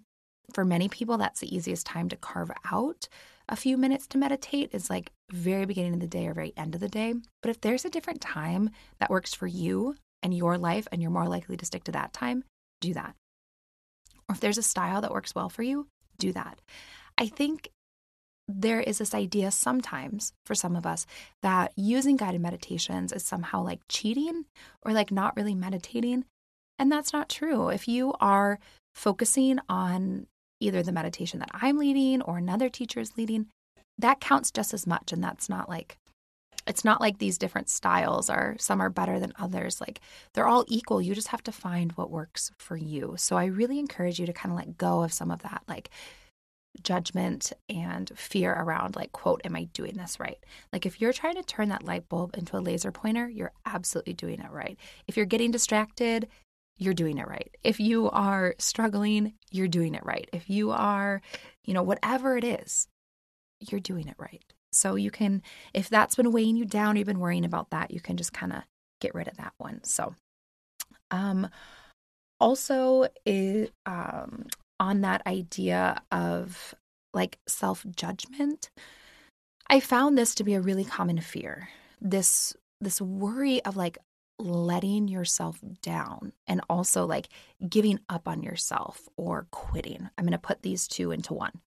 for 0.54 0.64
many 0.64 0.88
people, 0.88 1.18
that's 1.18 1.40
the 1.40 1.56
easiest 1.56 1.88
time 1.88 2.08
to 2.10 2.16
carve 2.16 2.52
out 2.72 3.08
a 3.48 3.56
few 3.56 3.76
minutes 3.76 4.06
to 4.10 4.20
meditate 4.20 4.70
is 4.74 4.92
like 4.92 5.12
very 5.32 5.66
beginning 5.66 5.96
of 5.96 6.02
the 6.02 6.08
day 6.08 6.28
or 6.28 6.36
very 6.36 6.54
end 6.56 6.76
of 6.76 6.82
the 6.82 6.88
day. 6.88 7.16
But 7.42 7.50
if 7.50 7.62
there's 7.62 7.84
a 7.84 7.90
different 7.90 8.22
time 8.22 8.70
that 9.00 9.10
works 9.10 9.34
for 9.34 9.48
you 9.48 9.96
and 10.22 10.38
your 10.38 10.56
life 10.60 10.88
and 10.92 11.02
you're 11.02 11.10
more 11.10 11.28
likely 11.28 11.58
to 11.58 11.66
stick 11.66 11.84
to 11.86 11.92
that 11.94 12.14
time, 12.14 12.44
do 12.80 12.94
that. 12.94 13.16
Or 14.30 14.34
if 14.36 14.40
there's 14.40 14.60
a 14.60 14.64
style 14.64 15.02
that 15.02 15.12
works 15.12 15.34
well 15.34 15.50
for 15.50 15.64
you, 15.64 15.88
do 16.20 16.32
that. 16.34 16.62
I 17.18 17.26
think 17.26 17.72
there 18.50 18.82
is 18.82 18.98
this 18.98 19.14
idea 19.14 19.52
sometimes 19.52 20.34
for 20.46 20.56
some 20.56 20.76
of 20.76 20.86
us 20.86 21.06
that 21.44 21.72
using 21.76 22.18
guided 22.18 22.42
meditations 22.42 23.14
is 23.14 23.24
somehow 23.24 23.64
like 23.64 23.80
cheating 23.88 24.46
or 24.82 24.92
like 24.92 25.12
not 25.12 25.36
really 25.38 25.54
meditating. 25.54 26.26
And 26.80 26.92
that's 26.92 27.14
not 27.14 27.30
true. 27.30 27.70
If 27.70 27.88
you 27.88 28.14
are 28.20 28.60
focusing 28.96 29.60
on 29.70 30.26
either 30.60 30.82
the 30.82 30.92
meditation 30.92 31.40
that 31.40 31.52
I'm 31.54 31.78
leading 31.78 32.22
or 32.24 32.38
another 32.38 32.70
teacher 32.70 33.00
is 33.00 33.18
leading, 33.18 33.48
that 34.00 34.20
counts 34.20 34.50
just 34.50 34.74
as 34.74 34.88
much. 34.88 35.14
And 35.14 35.24
that's 35.24 35.48
not 35.48 35.70
like, 35.70 35.98
it's 36.66 36.84
not 36.84 37.02
like 37.02 37.20
these 37.20 37.38
different 37.38 37.70
styles 37.70 38.30
are, 38.30 38.56
some 38.58 38.82
are 38.82 38.90
better 38.90 39.20
than 39.20 39.34
others. 39.38 39.80
Like 39.80 40.00
they're 40.34 40.48
all 40.48 40.66
equal. 40.68 41.02
You 41.02 41.14
just 41.14 41.28
have 41.28 41.44
to 41.44 41.52
find 41.52 41.92
what 41.92 42.10
works 42.10 42.52
for 42.58 42.78
you. 42.78 43.14
So 43.18 43.38
I 43.38 43.46
really 43.46 43.78
encourage 43.78 44.20
you 44.20 44.26
to 44.26 44.34
kind 44.34 44.52
of 44.52 44.58
let 44.58 44.78
go 44.78 45.04
of 45.04 45.14
some 45.14 45.30
of 45.30 45.44
that, 45.44 45.62
like 45.68 45.92
judgment 46.84 47.54
and 47.70 48.12
fear 48.16 48.54
around 48.54 48.96
like 48.96 49.12
quote 49.12 49.42
am 49.44 49.56
i 49.56 49.64
doing 49.66 49.96
this 49.96 50.20
right? 50.20 50.38
Like 50.74 50.86
if 50.86 51.02
you're 51.02 51.14
trying 51.14 51.36
to 51.36 51.44
turn 51.44 51.70
that 51.70 51.84
light 51.84 52.10
bulb 52.10 52.36
into 52.38 52.58
a 52.58 52.60
laser 52.60 52.92
pointer 52.92 53.28
you're 53.28 53.54
absolutely 53.66 54.14
doing 54.14 54.40
it 54.40 54.52
right. 54.52 54.78
If 55.08 55.18
you're 55.18 55.26
getting 55.26 55.52
distracted 55.52 56.28
you're 56.78 56.94
doing 56.94 57.18
it 57.18 57.28
right. 57.28 57.54
If 57.64 57.80
you 57.80 58.10
are 58.10 58.56
struggling 58.58 59.34
you're 59.52 59.68
doing 59.68 59.96
it 59.96 60.06
right. 60.06 60.30
If 60.34 60.50
you 60.50 60.72
are 60.72 61.22
you 61.66 61.74
know 61.74 61.84
whatever 61.84 62.38
it 62.38 62.44
is 62.44 62.88
you're 63.60 63.82
doing 63.82 64.08
it 64.08 64.16
right. 64.18 64.44
So 64.72 64.96
you 64.96 65.12
can 65.12 65.42
if 65.74 65.90
that's 65.90 66.16
been 66.16 66.32
weighing 66.32 66.56
you 66.56 66.66
down 66.66 66.96
you've 66.96 67.08
been 67.08 67.20
worrying 67.20 67.46
about 67.46 67.72
that 67.72 67.92
you 67.92 68.00
can 68.00 68.18
just 68.18 68.34
kind 68.34 68.54
of 68.54 68.64
get 69.02 69.16
rid 69.16 69.28
of 69.28 69.38
that 69.38 69.54
one. 69.58 69.84
So 69.84 70.16
um 71.12 71.50
also 72.40 73.08
it, 73.26 73.74
um, 73.86 74.46
on 74.80 75.02
that 75.02 75.26
idea 75.28 76.02
of 76.12 76.74
like 77.14 77.40
self 77.48 77.86
judgment, 77.96 78.70
I 79.68 79.80
found 79.80 80.18
this 80.18 80.36
to 80.36 80.44
be 80.44 80.54
a 80.54 80.62
really 80.62 80.86
common 80.86 81.20
fear. 81.20 81.70
This 82.02 82.56
this 82.82 83.02
worry 83.02 83.64
of 83.66 83.76
like 83.76 83.98
letting 84.40 85.10
yourself 85.10 85.60
down 85.82 86.32
and 86.48 86.62
also 86.70 87.06
like 87.06 87.28
giving 87.68 88.00
up 88.08 88.28
on 88.28 88.42
yourself 88.42 89.10
or 89.18 89.48
quitting. 89.52 90.10
I'm 90.18 90.24
going 90.24 90.32
to 90.32 90.40
put 90.40 90.62
these 90.62 90.88
two 90.88 91.12
into 91.12 91.34
one. 91.34 91.60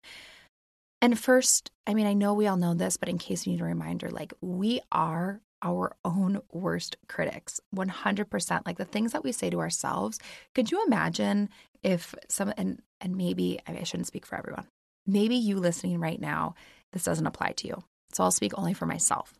And 1.03 1.18
first, 1.18 1.70
I 1.87 1.94
mean, 1.94 2.07
I 2.07 2.12
know 2.12 2.33
we 2.33 2.46
all 2.46 2.57
know 2.57 2.75
this, 2.75 2.96
but 2.96 3.09
in 3.09 3.18
case 3.18 3.46
you 3.46 3.53
need 3.53 3.61
a 3.61 3.64
reminder, 3.64 4.09
like 4.11 4.33
we 4.40 4.81
are 4.92 5.40
our 5.62 5.96
own 6.05 6.40
worst 6.53 6.96
critics 7.09 7.61
100% 7.75 8.66
like 8.66 8.79
the 8.79 8.85
things 8.85 9.12
that 9.12 9.25
we 9.25 9.33
say 9.33 9.51
to 9.51 9.61
ourselves 9.61 10.18
could 10.55 10.70
you 10.70 10.83
imagine 10.87 11.49
if 11.83 12.14
some 12.29 12.53
and 12.57 12.81
and 13.01 13.16
maybe 13.16 13.59
I 13.66 13.83
shouldn't 13.85 14.07
speak 14.07 14.27
for 14.27 14.37
everyone. 14.37 14.66
Maybe 15.07 15.37
you 15.37 15.59
listening 15.59 16.01
right 16.01 16.20
now 16.20 16.55
this 16.92 17.05
doesn't 17.05 17.27
apply 17.27 17.53
to 17.53 17.68
you. 17.68 17.85
So 18.12 18.25
I'll 18.25 18.31
speak 18.31 18.59
only 18.59 18.75
for 18.75 18.87
myself. 18.87 19.35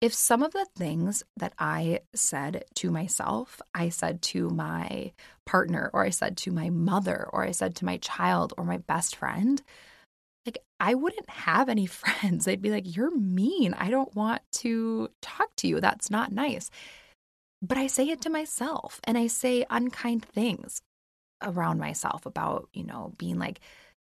If 0.00 0.14
some 0.14 0.42
of 0.42 0.52
the 0.52 0.66
things 0.76 1.22
that 1.36 1.52
I 1.58 2.00
said 2.14 2.64
to 2.76 2.90
myself, 2.90 3.60
I 3.74 3.90
said 3.90 4.22
to 4.22 4.48
my 4.48 5.12
partner, 5.44 5.90
or 5.92 6.04
I 6.04 6.10
said 6.10 6.38
to 6.38 6.52
my 6.52 6.70
mother, 6.70 7.28
or 7.30 7.44
I 7.44 7.50
said 7.50 7.76
to 7.76 7.84
my 7.84 7.98
child, 7.98 8.54
or 8.56 8.64
my 8.64 8.78
best 8.78 9.16
friend, 9.16 9.60
like 10.46 10.58
I 10.78 10.94
wouldn't 10.94 11.28
have 11.28 11.68
any 11.68 11.86
friends. 11.86 12.44
They'd 12.44 12.62
be 12.62 12.70
like, 12.70 12.96
You're 12.96 13.14
mean. 13.16 13.74
I 13.74 13.90
don't 13.90 14.14
want 14.14 14.42
to 14.52 15.10
talk 15.20 15.54
to 15.56 15.68
you. 15.68 15.80
That's 15.80 16.10
not 16.10 16.32
nice. 16.32 16.70
But 17.62 17.76
I 17.78 17.88
say 17.88 18.08
it 18.08 18.22
to 18.22 18.30
myself 18.30 19.00
and 19.04 19.18
I 19.18 19.26
say 19.26 19.66
unkind 19.68 20.24
things 20.24 20.80
around 21.42 21.78
myself 21.78 22.26
about, 22.26 22.68
you 22.72 22.84
know, 22.84 23.12
being 23.18 23.38
like 23.38 23.60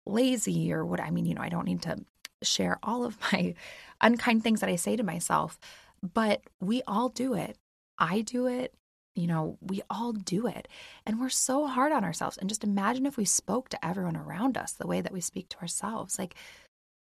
lazy 0.04 0.72
or 0.72 0.84
what 0.84 1.00
I 1.00 1.10
mean, 1.10 1.26
you 1.26 1.34
know, 1.34 1.42
I 1.42 1.48
don't 1.48 1.66
need 1.66 1.82
to 1.82 1.98
share 2.42 2.78
all 2.82 3.04
of 3.04 3.16
my 3.32 3.54
unkind 4.00 4.42
things 4.42 4.60
that 4.60 4.70
I 4.70 4.76
say 4.76 4.96
to 4.96 5.02
myself, 5.02 5.58
but 6.02 6.42
we 6.60 6.82
all 6.86 7.08
do 7.08 7.34
it. 7.34 7.56
I 7.98 8.20
do 8.20 8.46
it 8.46 8.74
you 9.16 9.26
know, 9.26 9.58
we 9.60 9.82
all 9.90 10.12
do 10.12 10.46
it. 10.46 10.68
And 11.04 11.18
we're 11.18 11.30
so 11.30 11.66
hard 11.66 11.90
on 11.90 12.04
ourselves. 12.04 12.36
And 12.36 12.48
just 12.48 12.62
imagine 12.62 13.06
if 13.06 13.16
we 13.16 13.24
spoke 13.24 13.68
to 13.70 13.84
everyone 13.84 14.16
around 14.16 14.56
us 14.56 14.72
the 14.72 14.86
way 14.86 15.00
that 15.00 15.12
we 15.12 15.20
speak 15.20 15.48
to 15.48 15.60
ourselves. 15.60 16.18
Like, 16.18 16.34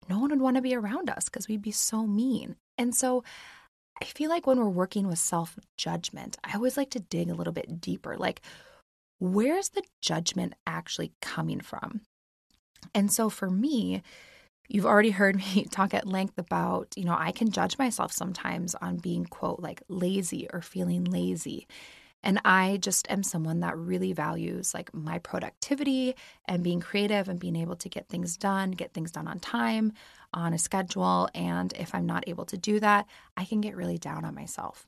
no 0.09 0.19
one 0.19 0.29
would 0.29 0.41
want 0.41 0.57
to 0.57 0.61
be 0.61 0.75
around 0.75 1.09
us 1.09 1.25
because 1.25 1.47
we'd 1.47 1.61
be 1.61 1.71
so 1.71 2.05
mean. 2.05 2.55
And 2.77 2.93
so 2.93 3.23
I 4.01 4.05
feel 4.05 4.29
like 4.29 4.45
when 4.45 4.57
we're 4.57 4.69
working 4.69 5.07
with 5.07 5.19
self 5.19 5.57
judgment, 5.77 6.37
I 6.43 6.53
always 6.55 6.77
like 6.77 6.89
to 6.91 6.99
dig 6.99 7.29
a 7.29 7.35
little 7.35 7.53
bit 7.53 7.79
deeper. 7.79 8.17
Like, 8.17 8.41
where's 9.19 9.69
the 9.69 9.83
judgment 10.01 10.53
actually 10.67 11.13
coming 11.21 11.61
from? 11.61 12.01
And 12.93 13.11
so 13.11 13.29
for 13.29 13.49
me, 13.49 14.01
you've 14.67 14.85
already 14.85 15.11
heard 15.11 15.35
me 15.55 15.65
talk 15.69 15.93
at 15.93 16.07
length 16.07 16.37
about, 16.37 16.93
you 16.95 17.05
know, 17.05 17.15
I 17.17 17.31
can 17.31 17.51
judge 17.51 17.77
myself 17.77 18.11
sometimes 18.11 18.75
on 18.75 18.97
being, 18.97 19.25
quote, 19.25 19.59
like 19.59 19.83
lazy 19.87 20.47
or 20.51 20.61
feeling 20.61 21.03
lazy. 21.03 21.67
And 22.23 22.39
I 22.45 22.77
just 22.81 23.09
am 23.09 23.23
someone 23.23 23.61
that 23.61 23.77
really 23.77 24.13
values 24.13 24.73
like 24.73 24.93
my 24.93 25.19
productivity 25.19 26.15
and 26.45 26.63
being 26.63 26.79
creative 26.79 27.27
and 27.27 27.39
being 27.39 27.55
able 27.55 27.75
to 27.77 27.89
get 27.89 28.07
things 28.07 28.37
done, 28.37 28.71
get 28.71 28.93
things 28.93 29.11
done 29.11 29.27
on 29.27 29.39
time, 29.39 29.93
on 30.33 30.53
a 30.53 30.57
schedule. 30.59 31.29
And 31.33 31.73
if 31.73 31.95
I'm 31.95 32.05
not 32.05 32.27
able 32.27 32.45
to 32.45 32.57
do 32.57 32.79
that, 32.79 33.07
I 33.35 33.45
can 33.45 33.61
get 33.61 33.75
really 33.75 33.97
down 33.97 34.25
on 34.25 34.35
myself. 34.35 34.87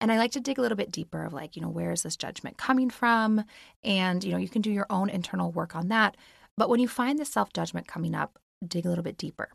And 0.00 0.12
I 0.12 0.18
like 0.18 0.32
to 0.32 0.40
dig 0.40 0.58
a 0.58 0.62
little 0.62 0.76
bit 0.76 0.92
deeper 0.92 1.24
of 1.24 1.32
like, 1.32 1.56
you 1.56 1.62
know, 1.62 1.68
where 1.68 1.90
is 1.90 2.02
this 2.02 2.16
judgment 2.16 2.56
coming 2.56 2.90
from? 2.90 3.44
And, 3.82 4.22
you 4.22 4.30
know, 4.30 4.38
you 4.38 4.48
can 4.48 4.62
do 4.62 4.70
your 4.70 4.86
own 4.90 5.10
internal 5.10 5.50
work 5.50 5.74
on 5.74 5.88
that. 5.88 6.16
But 6.56 6.68
when 6.68 6.80
you 6.80 6.88
find 6.88 7.18
the 7.18 7.24
self 7.24 7.52
judgment 7.52 7.88
coming 7.88 8.14
up, 8.14 8.38
dig 8.66 8.86
a 8.86 8.88
little 8.88 9.04
bit 9.04 9.16
deeper. 9.16 9.50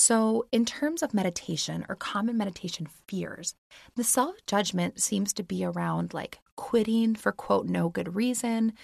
So, 0.00 0.46
in 0.52 0.64
terms 0.64 1.02
of 1.02 1.12
meditation 1.12 1.84
or 1.88 1.96
common 1.96 2.36
meditation 2.38 2.86
fears, 3.08 3.56
the 3.96 4.04
self 4.04 4.36
judgment 4.46 5.02
seems 5.02 5.32
to 5.32 5.42
be 5.42 5.64
around 5.64 6.14
like 6.14 6.38
quitting 6.54 7.16
for 7.16 7.32
quote 7.32 7.66
no 7.66 7.88
good 7.88 8.14
reason, 8.14 8.74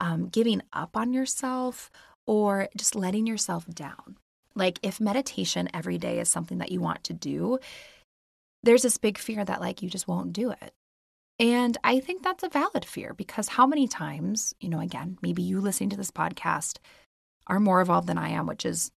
um, 0.00 0.28
giving 0.30 0.62
up 0.72 0.96
on 0.96 1.12
yourself, 1.12 1.90
or 2.26 2.68
just 2.74 2.94
letting 2.94 3.26
yourself 3.26 3.66
down. 3.66 4.16
Like, 4.54 4.78
if 4.82 4.98
meditation 4.98 5.68
every 5.74 5.98
day 5.98 6.18
is 6.18 6.30
something 6.30 6.56
that 6.56 6.72
you 6.72 6.80
want 6.80 7.04
to 7.04 7.12
do, 7.12 7.58
there's 8.62 8.82
this 8.82 8.96
big 8.96 9.18
fear 9.18 9.44
that 9.44 9.60
like 9.60 9.82
you 9.82 9.90
just 9.90 10.08
won't 10.08 10.32
do 10.32 10.52
it. 10.52 10.72
And 11.38 11.76
I 11.84 12.00
think 12.00 12.22
that's 12.22 12.44
a 12.44 12.48
valid 12.48 12.86
fear 12.86 13.12
because 13.12 13.48
how 13.48 13.66
many 13.66 13.88
times, 13.88 14.54
you 14.58 14.70
know, 14.70 14.80
again, 14.80 15.18
maybe 15.20 15.42
you 15.42 15.60
listening 15.60 15.90
to 15.90 15.98
this 15.98 16.10
podcast 16.10 16.78
are 17.46 17.60
more 17.60 17.82
evolved 17.82 18.08
than 18.08 18.16
I 18.16 18.30
am, 18.30 18.46
which 18.46 18.64
is 18.64 18.90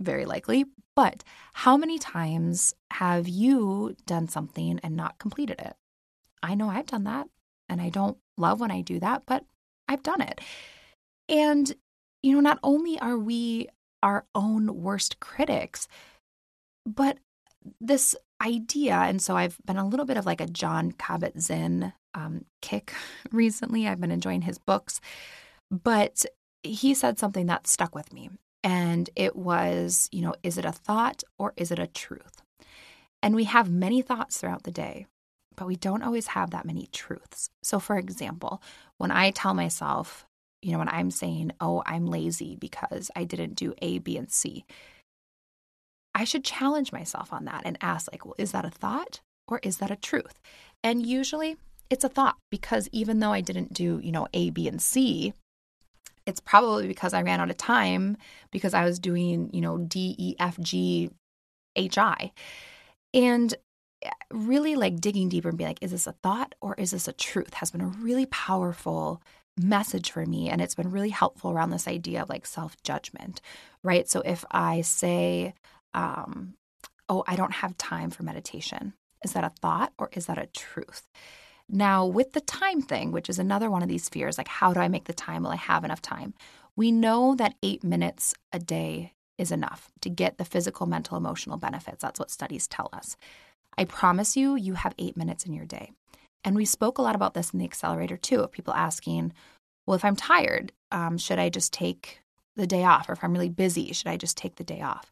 very 0.00 0.24
likely. 0.24 0.64
But 0.96 1.24
how 1.52 1.76
many 1.76 1.98
times 1.98 2.74
have 2.92 3.28
you 3.28 3.96
done 4.06 4.28
something 4.28 4.78
and 4.82 4.96
not 4.96 5.18
completed 5.18 5.60
it? 5.60 5.74
I 6.42 6.54
know 6.54 6.68
I've 6.68 6.86
done 6.86 7.04
that, 7.04 7.28
and 7.68 7.80
I 7.80 7.88
don't 7.88 8.18
love 8.36 8.60
when 8.60 8.70
I 8.70 8.82
do 8.82 9.00
that, 9.00 9.22
but 9.26 9.44
I've 9.88 10.02
done 10.02 10.20
it. 10.20 10.40
And, 11.28 11.72
you 12.22 12.34
know, 12.34 12.40
not 12.40 12.58
only 12.62 12.98
are 13.00 13.18
we 13.18 13.68
our 14.02 14.26
own 14.34 14.82
worst 14.82 15.18
critics, 15.20 15.88
but 16.84 17.18
this 17.80 18.14
idea, 18.44 18.94
and 18.94 19.22
so 19.22 19.36
I've 19.36 19.58
been 19.64 19.78
a 19.78 19.86
little 19.86 20.04
bit 20.04 20.18
of 20.18 20.26
like 20.26 20.40
a 20.40 20.46
Jon 20.46 20.92
Kabat-Zinn 20.92 21.92
um, 22.14 22.44
kick 22.60 22.92
recently. 23.32 23.88
I've 23.88 24.00
been 24.00 24.10
enjoying 24.10 24.42
his 24.42 24.58
books, 24.58 25.00
but 25.70 26.24
he 26.62 26.94
said 26.94 27.18
something 27.18 27.46
that 27.46 27.66
stuck 27.66 27.94
with 27.94 28.12
me. 28.12 28.30
And 28.64 29.10
it 29.14 29.36
was, 29.36 30.08
you 30.10 30.22
know, 30.22 30.34
is 30.42 30.56
it 30.56 30.64
a 30.64 30.72
thought 30.72 31.22
or 31.38 31.52
is 31.56 31.70
it 31.70 31.78
a 31.78 31.86
truth? 31.86 32.42
And 33.22 33.36
we 33.36 33.44
have 33.44 33.70
many 33.70 34.00
thoughts 34.00 34.38
throughout 34.38 34.62
the 34.62 34.70
day, 34.70 35.06
but 35.54 35.66
we 35.66 35.76
don't 35.76 36.02
always 36.02 36.28
have 36.28 36.50
that 36.50 36.64
many 36.64 36.88
truths. 36.90 37.50
So, 37.62 37.78
for 37.78 37.98
example, 37.98 38.62
when 38.96 39.10
I 39.10 39.30
tell 39.30 39.52
myself, 39.52 40.26
you 40.62 40.72
know, 40.72 40.78
when 40.78 40.88
I'm 40.88 41.10
saying, 41.10 41.52
oh, 41.60 41.82
I'm 41.84 42.06
lazy 42.06 42.56
because 42.56 43.10
I 43.14 43.24
didn't 43.24 43.54
do 43.54 43.74
A, 43.82 43.98
B, 43.98 44.16
and 44.16 44.32
C, 44.32 44.64
I 46.14 46.24
should 46.24 46.44
challenge 46.44 46.90
myself 46.90 47.32
on 47.32 47.44
that 47.44 47.62
and 47.66 47.76
ask, 47.82 48.10
like, 48.10 48.24
well, 48.24 48.34
is 48.38 48.52
that 48.52 48.64
a 48.64 48.70
thought 48.70 49.20
or 49.46 49.60
is 49.62 49.76
that 49.78 49.90
a 49.90 49.96
truth? 49.96 50.40
And 50.82 51.04
usually 51.04 51.56
it's 51.90 52.04
a 52.04 52.08
thought 52.08 52.36
because 52.50 52.88
even 52.92 53.18
though 53.18 53.32
I 53.32 53.42
didn't 53.42 53.74
do, 53.74 54.00
you 54.02 54.10
know, 54.12 54.26
A, 54.32 54.48
B, 54.50 54.68
and 54.68 54.80
C, 54.80 55.34
it's 56.26 56.40
probably 56.40 56.86
because 56.86 57.14
I 57.14 57.22
ran 57.22 57.40
out 57.40 57.50
of 57.50 57.56
time 57.56 58.16
because 58.50 58.74
I 58.74 58.84
was 58.84 58.98
doing, 58.98 59.50
you 59.52 59.60
know, 59.60 59.78
D, 59.78 60.14
E, 60.18 60.36
F, 60.38 60.58
G, 60.58 61.10
H, 61.76 61.98
I. 61.98 62.32
And 63.12 63.54
eh, 64.02 64.10
really 64.32 64.74
like 64.74 65.00
digging 65.00 65.28
deeper 65.28 65.48
and 65.48 65.58
being 65.58 65.68
like, 65.68 65.82
is 65.82 65.90
this 65.90 66.06
a 66.06 66.12
thought 66.12 66.54
or 66.60 66.74
is 66.78 66.92
this 66.92 67.08
a 67.08 67.12
truth 67.12 67.54
has 67.54 67.70
been 67.70 67.80
a 67.80 67.86
really 67.86 68.26
powerful 68.26 69.22
message 69.58 70.10
for 70.10 70.26
me. 70.26 70.48
And 70.48 70.60
it's 70.60 70.74
been 70.74 70.90
really 70.90 71.10
helpful 71.10 71.50
around 71.50 71.70
this 71.70 71.88
idea 71.88 72.22
of 72.22 72.28
like 72.28 72.46
self 72.46 72.80
judgment, 72.82 73.40
right? 73.82 74.08
So 74.08 74.20
if 74.20 74.44
I 74.50 74.80
say, 74.80 75.54
um, 75.92 76.54
oh, 77.08 77.24
I 77.26 77.36
don't 77.36 77.52
have 77.52 77.78
time 77.78 78.10
for 78.10 78.22
meditation, 78.22 78.94
is 79.24 79.32
that 79.32 79.44
a 79.44 79.52
thought 79.60 79.92
or 79.98 80.08
is 80.12 80.26
that 80.26 80.38
a 80.38 80.46
truth? 80.46 81.02
Now, 81.68 82.04
with 82.06 82.32
the 82.32 82.40
time 82.40 82.82
thing, 82.82 83.10
which 83.10 83.28
is 83.28 83.38
another 83.38 83.70
one 83.70 83.82
of 83.82 83.88
these 83.88 84.08
fears, 84.08 84.38
like 84.38 84.48
how 84.48 84.72
do 84.72 84.80
I 84.80 84.88
make 84.88 85.04
the 85.04 85.12
time? 85.12 85.42
Will 85.42 85.50
I 85.50 85.56
have 85.56 85.84
enough 85.84 86.02
time? 86.02 86.34
We 86.76 86.92
know 86.92 87.34
that 87.36 87.54
eight 87.62 87.82
minutes 87.82 88.34
a 88.52 88.58
day 88.58 89.12
is 89.38 89.50
enough 89.50 89.90
to 90.00 90.10
get 90.10 90.38
the 90.38 90.44
physical, 90.44 90.86
mental, 90.86 91.16
emotional 91.16 91.56
benefits. 91.56 92.02
That's 92.02 92.20
what 92.20 92.30
studies 92.30 92.66
tell 92.66 92.90
us. 92.92 93.16
I 93.76 93.84
promise 93.84 94.36
you, 94.36 94.54
you 94.56 94.74
have 94.74 94.94
eight 94.98 95.16
minutes 95.16 95.46
in 95.46 95.52
your 95.52 95.64
day. 95.64 95.92
And 96.44 96.54
we 96.54 96.64
spoke 96.64 96.98
a 96.98 97.02
lot 97.02 97.14
about 97.16 97.34
this 97.34 97.50
in 97.50 97.58
the 97.58 97.64
accelerator 97.64 98.16
too, 98.16 98.40
of 98.40 98.52
people 98.52 98.74
asking, 98.74 99.32
well, 99.86 99.96
if 99.96 100.04
I'm 100.04 100.16
tired, 100.16 100.72
um, 100.92 101.18
should 101.18 101.38
I 101.38 101.48
just 101.48 101.72
take 101.72 102.20
the 102.54 102.66
day 102.66 102.84
off? 102.84 103.08
Or 103.08 103.12
if 103.12 103.24
I'm 103.24 103.32
really 103.32 103.48
busy, 103.48 103.92
should 103.92 104.08
I 104.08 104.16
just 104.16 104.36
take 104.36 104.56
the 104.56 104.64
day 104.64 104.80
off? 104.80 105.10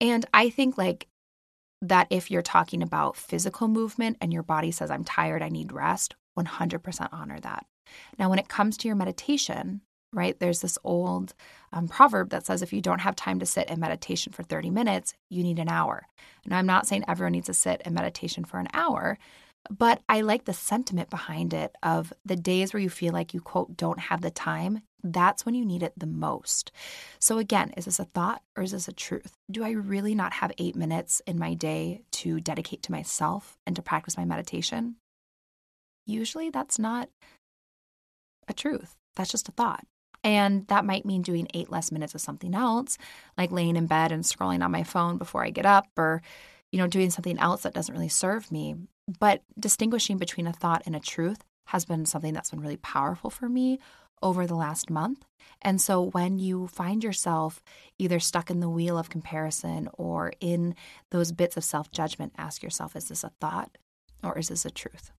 And 0.00 0.26
I 0.34 0.50
think 0.50 0.76
like 0.76 1.06
that 1.82 2.06
if 2.10 2.30
you're 2.30 2.42
talking 2.42 2.82
about 2.82 3.16
physical 3.16 3.68
movement 3.68 4.16
and 4.20 4.32
your 4.32 4.42
body 4.42 4.70
says, 4.70 4.90
I'm 4.90 5.04
tired, 5.04 5.42
I 5.42 5.48
need 5.48 5.72
rest, 5.72 6.14
100% 6.38 7.08
honor 7.12 7.40
that. 7.40 7.66
Now, 8.18 8.28
when 8.28 8.38
it 8.38 8.48
comes 8.48 8.76
to 8.78 8.88
your 8.88 8.96
meditation, 8.96 9.80
right, 10.12 10.38
there's 10.38 10.60
this 10.60 10.78
old 10.84 11.34
um, 11.72 11.88
proverb 11.88 12.30
that 12.30 12.46
says 12.46 12.62
if 12.62 12.72
you 12.72 12.80
don't 12.80 13.00
have 13.00 13.16
time 13.16 13.38
to 13.40 13.46
sit 13.46 13.70
in 13.70 13.80
meditation 13.80 14.32
for 14.32 14.42
30 14.42 14.70
minutes, 14.70 15.14
you 15.28 15.42
need 15.42 15.58
an 15.58 15.68
hour. 15.68 16.06
Now, 16.46 16.58
I'm 16.58 16.66
not 16.66 16.86
saying 16.86 17.04
everyone 17.06 17.32
needs 17.32 17.46
to 17.46 17.54
sit 17.54 17.82
in 17.84 17.94
meditation 17.94 18.44
for 18.44 18.58
an 18.58 18.68
hour, 18.74 19.18
but 19.68 20.02
I 20.08 20.22
like 20.22 20.44
the 20.44 20.52
sentiment 20.52 21.10
behind 21.10 21.52
it 21.52 21.74
of 21.82 22.12
the 22.24 22.36
days 22.36 22.72
where 22.72 22.82
you 22.82 22.90
feel 22.90 23.12
like 23.12 23.34
you, 23.34 23.40
quote, 23.40 23.76
don't 23.76 24.00
have 24.00 24.20
the 24.20 24.30
time. 24.30 24.82
That's 25.02 25.46
when 25.46 25.54
you 25.54 25.64
need 25.64 25.82
it 25.82 25.92
the 25.96 26.06
most. 26.06 26.72
So, 27.18 27.38
again, 27.38 27.72
is 27.76 27.86
this 27.86 27.98
a 27.98 28.04
thought 28.04 28.42
or 28.56 28.62
is 28.62 28.72
this 28.72 28.88
a 28.88 28.92
truth? 28.92 29.32
Do 29.50 29.64
I 29.64 29.70
really 29.70 30.14
not 30.14 30.34
have 30.34 30.52
eight 30.58 30.76
minutes 30.76 31.22
in 31.26 31.38
my 31.38 31.54
day 31.54 32.02
to 32.12 32.40
dedicate 32.40 32.82
to 32.84 32.92
myself 32.92 33.58
and 33.66 33.74
to 33.76 33.82
practice 33.82 34.16
my 34.16 34.24
meditation? 34.24 34.96
Usually 36.06 36.50
that's 36.50 36.78
not 36.78 37.08
a 38.48 38.52
truth. 38.52 38.96
That's 39.16 39.30
just 39.30 39.48
a 39.48 39.52
thought. 39.52 39.84
And 40.22 40.66
that 40.68 40.84
might 40.84 41.06
mean 41.06 41.22
doing 41.22 41.48
eight 41.54 41.70
less 41.70 41.90
minutes 41.90 42.14
of 42.14 42.20
something 42.20 42.54
else, 42.54 42.98
like 43.38 43.52
laying 43.52 43.76
in 43.76 43.86
bed 43.86 44.12
and 44.12 44.22
scrolling 44.22 44.62
on 44.62 44.70
my 44.70 44.82
phone 44.82 45.16
before 45.16 45.44
I 45.44 45.50
get 45.50 45.64
up 45.64 45.86
or, 45.96 46.20
you 46.72 46.78
know, 46.78 46.86
doing 46.86 47.10
something 47.10 47.38
else 47.38 47.62
that 47.62 47.74
doesn't 47.74 47.94
really 47.94 48.08
serve 48.08 48.52
me. 48.52 48.76
But 49.18 49.42
distinguishing 49.58 50.18
between 50.18 50.46
a 50.46 50.52
thought 50.52 50.82
and 50.84 50.94
a 50.94 51.00
truth 51.00 51.38
has 51.66 51.84
been 51.84 52.04
something 52.04 52.34
that's 52.34 52.50
been 52.50 52.60
really 52.60 52.76
powerful 52.76 53.30
for 53.30 53.48
me 53.48 53.78
over 54.22 54.46
the 54.46 54.54
last 54.54 54.90
month. 54.90 55.24
And 55.62 55.80
so 55.80 56.02
when 56.02 56.38
you 56.38 56.68
find 56.68 57.04
yourself 57.04 57.62
either 57.98 58.18
stuck 58.20 58.50
in 58.50 58.60
the 58.60 58.68
wheel 58.68 58.96
of 58.98 59.10
comparison 59.10 59.88
or 59.94 60.32
in 60.40 60.74
those 61.10 61.32
bits 61.32 61.56
of 61.56 61.64
self 61.64 61.90
judgment, 61.90 62.32
ask 62.38 62.62
yourself, 62.62 62.96
is 62.96 63.08
this 63.08 63.24
a 63.24 63.32
thought 63.40 63.76
or 64.22 64.38
is 64.38 64.48
this 64.48 64.64
a 64.64 64.70
truth? 64.70 65.10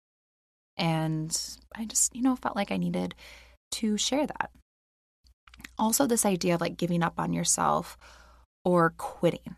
And 0.76 1.38
I 1.76 1.84
just, 1.84 2.14
you 2.14 2.22
know, 2.22 2.36
felt 2.36 2.56
like 2.56 2.72
I 2.72 2.76
needed 2.76 3.14
to 3.72 3.96
share 3.96 4.26
that. 4.26 4.50
Also, 5.78 6.06
this 6.06 6.26
idea 6.26 6.54
of 6.54 6.60
like 6.60 6.76
giving 6.76 7.02
up 7.02 7.14
on 7.18 7.32
yourself 7.32 7.96
or 8.64 8.94
quitting. 8.96 9.56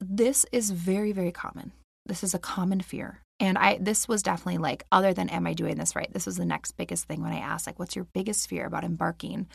This 0.00 0.46
is 0.50 0.70
very, 0.70 1.12
very 1.12 1.32
common. 1.32 1.72
This 2.10 2.24
is 2.24 2.34
a 2.34 2.40
common 2.40 2.80
fear. 2.80 3.22
And 3.38 3.56
I 3.56 3.78
this 3.80 4.08
was 4.08 4.24
definitely 4.24 4.58
like 4.58 4.82
other 4.90 5.14
than 5.14 5.28
am 5.28 5.46
I 5.46 5.52
doing 5.52 5.76
this 5.76 5.94
right? 5.94 6.12
This 6.12 6.26
was 6.26 6.36
the 6.36 6.44
next 6.44 6.72
biggest 6.72 7.04
thing 7.04 7.22
when 7.22 7.32
I 7.32 7.38
asked 7.38 7.68
like 7.68 7.78
what's 7.78 7.94
your 7.94 8.08
biggest 8.12 8.48
fear 8.48 8.66
about 8.66 8.82
embarking 8.82 9.46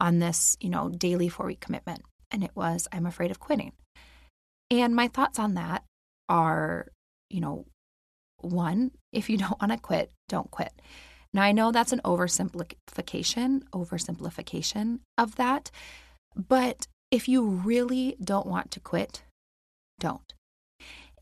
on 0.00 0.18
this, 0.18 0.56
you 0.58 0.70
know, 0.70 0.88
daily 0.88 1.28
4-week 1.28 1.60
commitment? 1.60 2.00
And 2.30 2.42
it 2.42 2.52
was 2.54 2.88
I'm 2.92 3.04
afraid 3.04 3.30
of 3.30 3.40
quitting. 3.40 3.72
And 4.70 4.96
my 4.96 5.08
thoughts 5.08 5.38
on 5.38 5.52
that 5.52 5.84
are, 6.30 6.88
you 7.28 7.42
know, 7.42 7.66
one, 8.38 8.92
if 9.12 9.28
you 9.28 9.36
don't 9.36 9.60
want 9.60 9.72
to 9.72 9.78
quit, 9.78 10.10
don't 10.30 10.50
quit. 10.50 10.72
Now 11.34 11.42
I 11.42 11.52
know 11.52 11.72
that's 11.72 11.92
an 11.92 12.00
oversimplification, 12.06 13.64
oversimplification 13.74 15.00
of 15.18 15.36
that, 15.36 15.70
but 16.34 16.86
if 17.10 17.28
you 17.28 17.44
really 17.44 18.16
don't 18.24 18.46
want 18.46 18.70
to 18.70 18.80
quit, 18.80 19.24
don't 20.00 20.32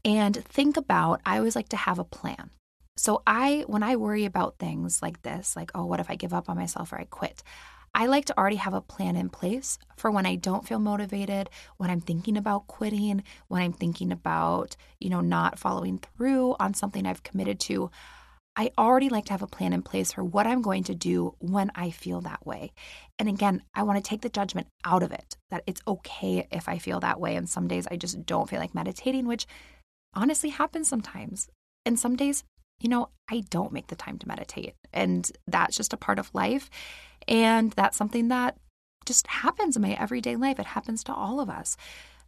and 0.06 0.36
think 0.44 0.76
about 0.76 1.20
I 1.26 1.36
always 1.36 1.56
like 1.56 1.68
to 1.70 1.76
have 1.76 1.98
a 1.98 2.04
plan. 2.04 2.50
So 2.96 3.22
I 3.26 3.64
when 3.66 3.82
I 3.82 3.96
worry 3.96 4.24
about 4.24 4.58
things 4.58 5.02
like 5.02 5.20
this, 5.22 5.56
like 5.56 5.72
oh 5.74 5.84
what 5.84 6.00
if 6.00 6.08
I 6.08 6.14
give 6.14 6.32
up 6.32 6.48
on 6.48 6.56
myself 6.56 6.92
or 6.92 7.00
I 7.00 7.04
quit? 7.04 7.42
I 7.94 8.06
like 8.06 8.26
to 8.26 8.38
already 8.38 8.56
have 8.56 8.74
a 8.74 8.82
plan 8.82 9.16
in 9.16 9.30
place 9.30 9.78
for 9.96 10.10
when 10.10 10.26
I 10.26 10.36
don't 10.36 10.68
feel 10.68 10.78
motivated, 10.78 11.48
when 11.78 11.90
I'm 11.90 12.02
thinking 12.02 12.36
about 12.36 12.66
quitting, 12.66 13.24
when 13.48 13.62
I'm 13.62 13.72
thinking 13.72 14.12
about, 14.12 14.76
you 15.00 15.08
know, 15.08 15.22
not 15.22 15.58
following 15.58 15.98
through 15.98 16.56
on 16.60 16.74
something 16.74 17.06
I've 17.06 17.22
committed 17.22 17.58
to. 17.60 17.90
I 18.54 18.70
already 18.78 19.08
like 19.08 19.26
to 19.26 19.32
have 19.32 19.42
a 19.42 19.46
plan 19.46 19.72
in 19.72 19.82
place 19.82 20.12
for 20.12 20.24
what 20.24 20.46
I'm 20.46 20.62
going 20.62 20.84
to 20.84 20.94
do 20.94 21.36
when 21.40 21.70
I 21.74 21.90
feel 21.90 22.22
that 22.22 22.46
way. 22.46 22.72
And 23.18 23.28
again, 23.28 23.62
I 23.74 23.82
want 23.82 24.02
to 24.02 24.08
take 24.08 24.22
the 24.22 24.30
judgment 24.30 24.68
out 24.84 25.02
of 25.02 25.12
it 25.12 25.36
that 25.50 25.62
it's 25.66 25.82
okay 25.86 26.46
if 26.50 26.68
I 26.68 26.78
feel 26.78 27.00
that 27.00 27.20
way. 27.20 27.36
And 27.36 27.48
some 27.48 27.68
days 27.68 27.86
I 27.90 27.96
just 27.96 28.24
don't 28.24 28.48
feel 28.48 28.60
like 28.60 28.74
meditating, 28.74 29.26
which 29.26 29.46
honestly 30.14 30.50
happens 30.50 30.88
sometimes. 30.88 31.48
And 31.84 31.98
some 31.98 32.16
days, 32.16 32.44
you 32.80 32.88
know, 32.88 33.10
I 33.30 33.44
don't 33.50 33.72
make 33.72 33.86
the 33.88 33.96
time 33.96 34.18
to 34.18 34.28
meditate. 34.28 34.74
And 34.92 35.30
that's 35.46 35.76
just 35.76 35.92
a 35.92 35.96
part 35.96 36.18
of 36.18 36.34
life. 36.34 36.68
And 37.28 37.72
that's 37.72 37.96
something 37.96 38.28
that 38.28 38.56
just 39.06 39.26
happens 39.26 39.76
in 39.76 39.82
my 39.82 39.92
everyday 39.92 40.36
life. 40.36 40.58
It 40.58 40.66
happens 40.66 41.04
to 41.04 41.14
all 41.14 41.40
of 41.40 41.48
us. 41.48 41.76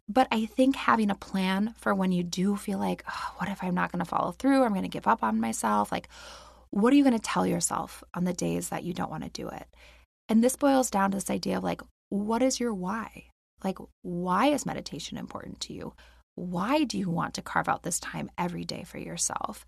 But 0.07 0.27
I 0.31 0.45
think 0.45 0.75
having 0.75 1.11
a 1.11 1.15
plan 1.15 1.75
for 1.77 1.93
when 1.93 2.11
you 2.11 2.23
do 2.23 2.55
feel 2.55 2.79
like, 2.79 3.03
oh, 3.07 3.33
what 3.37 3.49
if 3.49 3.63
I'm 3.63 3.75
not 3.75 3.91
going 3.91 4.03
to 4.03 4.09
follow 4.09 4.31
through? 4.31 4.63
I'm 4.63 4.71
going 4.71 4.81
to 4.81 4.87
give 4.89 5.07
up 5.07 5.23
on 5.23 5.39
myself. 5.39 5.91
Like, 5.91 6.09
what 6.71 6.91
are 6.91 6.95
you 6.95 7.03
going 7.03 7.15
to 7.15 7.21
tell 7.21 7.45
yourself 7.45 8.03
on 8.15 8.23
the 8.23 8.33
days 8.33 8.69
that 8.69 8.83
you 8.83 8.93
don't 8.93 9.11
want 9.11 9.23
to 9.23 9.29
do 9.29 9.47
it? 9.49 9.67
And 10.27 10.43
this 10.43 10.55
boils 10.55 10.89
down 10.89 11.11
to 11.11 11.17
this 11.17 11.29
idea 11.29 11.57
of 11.57 11.63
like, 11.63 11.81
what 12.09 12.41
is 12.41 12.59
your 12.59 12.73
why? 12.73 13.25
Like, 13.63 13.77
why 14.01 14.47
is 14.47 14.65
meditation 14.65 15.17
important 15.17 15.59
to 15.61 15.73
you? 15.73 15.93
Why 16.39 16.85
do 16.85 16.97
you 16.97 17.09
want 17.09 17.33
to 17.33 17.41
carve 17.41 17.67
out 17.67 17.83
this 17.83 17.99
time 17.99 18.31
every 18.37 18.63
day 18.63 18.83
for 18.83 18.97
yourself? 18.97 19.65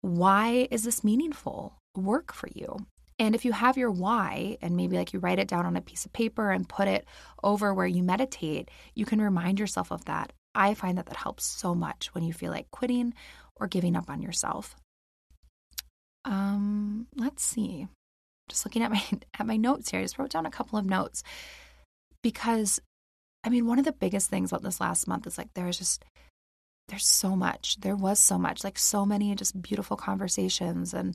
Why 0.00 0.66
is 0.72 0.82
this 0.82 1.04
meaningful 1.04 1.78
work 1.96 2.32
for 2.32 2.48
you? 2.52 2.78
And 3.20 3.32
if 3.34 3.44
you 3.44 3.52
have 3.52 3.78
your 3.78 3.92
why 3.92 4.58
and 4.60 4.76
maybe 4.76 4.96
like 4.96 5.12
you 5.12 5.20
write 5.20 5.38
it 5.38 5.46
down 5.46 5.66
on 5.66 5.76
a 5.76 5.80
piece 5.80 6.04
of 6.04 6.12
paper 6.12 6.50
and 6.50 6.68
put 6.68 6.88
it 6.88 7.06
over 7.44 7.72
where 7.72 7.86
you 7.86 8.02
meditate, 8.02 8.72
you 8.96 9.06
can 9.06 9.20
remind 9.20 9.60
yourself 9.60 9.92
of 9.92 10.04
that. 10.06 10.32
I 10.52 10.74
find 10.74 10.98
that 10.98 11.06
that 11.06 11.16
helps 11.16 11.44
so 11.44 11.76
much 11.76 12.12
when 12.12 12.24
you 12.24 12.32
feel 12.32 12.50
like 12.50 12.72
quitting 12.72 13.14
or 13.54 13.68
giving 13.68 13.94
up 13.94 14.10
on 14.10 14.20
yourself. 14.20 14.74
Um, 16.24 17.06
let's 17.16 17.44
see. 17.44 17.86
Just 18.48 18.64
looking 18.64 18.82
at 18.82 18.90
my 18.90 19.04
at 19.38 19.46
my 19.46 19.56
notes 19.56 19.90
here, 19.90 20.00
I 20.00 20.02
just 20.02 20.18
wrote 20.18 20.30
down 20.30 20.46
a 20.46 20.50
couple 20.50 20.76
of 20.76 20.86
notes 20.86 21.22
because 22.22 22.80
I 23.44 23.50
mean, 23.50 23.66
one 23.66 23.78
of 23.78 23.84
the 23.84 23.92
biggest 23.92 24.30
things 24.30 24.50
about 24.50 24.62
this 24.62 24.80
last 24.80 25.06
month 25.06 25.26
is 25.26 25.38
like 25.38 25.54
there 25.54 25.66
was 25.66 25.78
just 25.78 26.04
there's 26.88 27.06
so 27.06 27.36
much. 27.36 27.76
There 27.80 27.96
was 27.96 28.18
so 28.18 28.38
much, 28.38 28.64
like 28.64 28.78
so 28.78 29.04
many 29.04 29.34
just 29.34 29.60
beautiful 29.60 29.96
conversations 29.96 30.94
and 30.94 31.14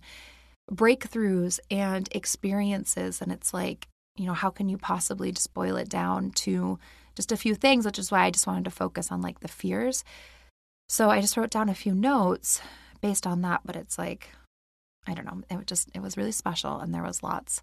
breakthroughs 0.71 1.59
and 1.69 2.07
experiences. 2.11 3.21
And 3.21 3.31
it's 3.31 3.53
like, 3.53 3.87
you 4.15 4.25
know, 4.25 4.33
how 4.33 4.49
can 4.49 4.69
you 4.69 4.77
possibly 4.77 5.31
just 5.31 5.53
boil 5.53 5.75
it 5.75 5.89
down 5.89 6.31
to 6.31 6.79
just 7.15 7.31
a 7.31 7.37
few 7.37 7.55
things, 7.55 7.85
which 7.85 7.99
is 7.99 8.11
why 8.11 8.23
I 8.23 8.31
just 8.31 8.47
wanted 8.47 8.65
to 8.65 8.71
focus 8.71 9.11
on 9.11 9.21
like 9.21 9.39
the 9.39 9.47
fears. 9.47 10.03
So 10.89 11.09
I 11.09 11.21
just 11.21 11.37
wrote 11.37 11.49
down 11.49 11.69
a 11.69 11.75
few 11.75 11.93
notes 11.93 12.61
based 13.01 13.25
on 13.25 13.41
that, 13.41 13.61
but 13.65 13.75
it's 13.75 13.97
like, 13.97 14.29
I 15.07 15.13
don't 15.13 15.25
know, 15.25 15.41
it 15.49 15.55
was 15.55 15.65
just, 15.65 15.89
it 15.93 16.01
was 16.01 16.17
really 16.17 16.31
special 16.31 16.79
and 16.79 16.93
there 16.93 17.03
was 17.03 17.23
lots 17.23 17.61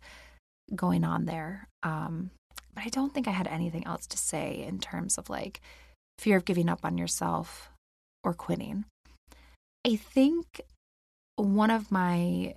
going 0.75 1.05
on 1.05 1.27
there. 1.27 1.68
Um, 1.83 2.31
but 2.74 2.85
I 2.85 2.88
don't 2.88 3.12
think 3.12 3.28
I 3.28 3.33
had 3.33 3.46
anything 3.46 3.87
else 3.87 4.06
to 4.09 4.18
say 4.18 4.64
in 4.66 4.78
terms 4.78 5.18
of 5.18 5.30
like 5.30 5.61
fear 6.18 6.37
of 6.37 6.44
giving 6.44 6.68
up 6.68 6.80
on 6.85 6.98
yourself 6.98 7.70
or 8.24 8.35
quitting. 8.35 8.85
I 9.87 9.96
think 9.96 10.61
one 11.37 11.70
of 11.70 11.90
my 11.90 12.54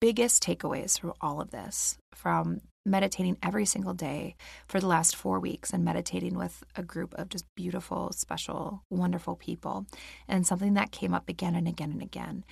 biggest 0.00 0.42
takeaways 0.42 0.98
from 0.98 1.14
all 1.20 1.40
of 1.40 1.50
this, 1.50 1.96
from 2.14 2.60
meditating 2.84 3.38
every 3.42 3.64
single 3.64 3.94
day 3.94 4.34
for 4.66 4.80
the 4.80 4.86
last 4.86 5.14
four 5.14 5.38
weeks 5.38 5.72
and 5.72 5.84
meditating 5.84 6.36
with 6.36 6.64
a 6.74 6.82
group 6.82 7.14
of 7.14 7.28
just 7.28 7.44
beautiful, 7.56 8.10
special, 8.12 8.82
wonderful 8.90 9.36
people, 9.36 9.86
and 10.28 10.46
something 10.46 10.74
that 10.74 10.90
came 10.90 11.14
up 11.14 11.28
again 11.28 11.54
and 11.54 11.68
again 11.68 11.92
and 11.92 12.02
again, 12.02 12.44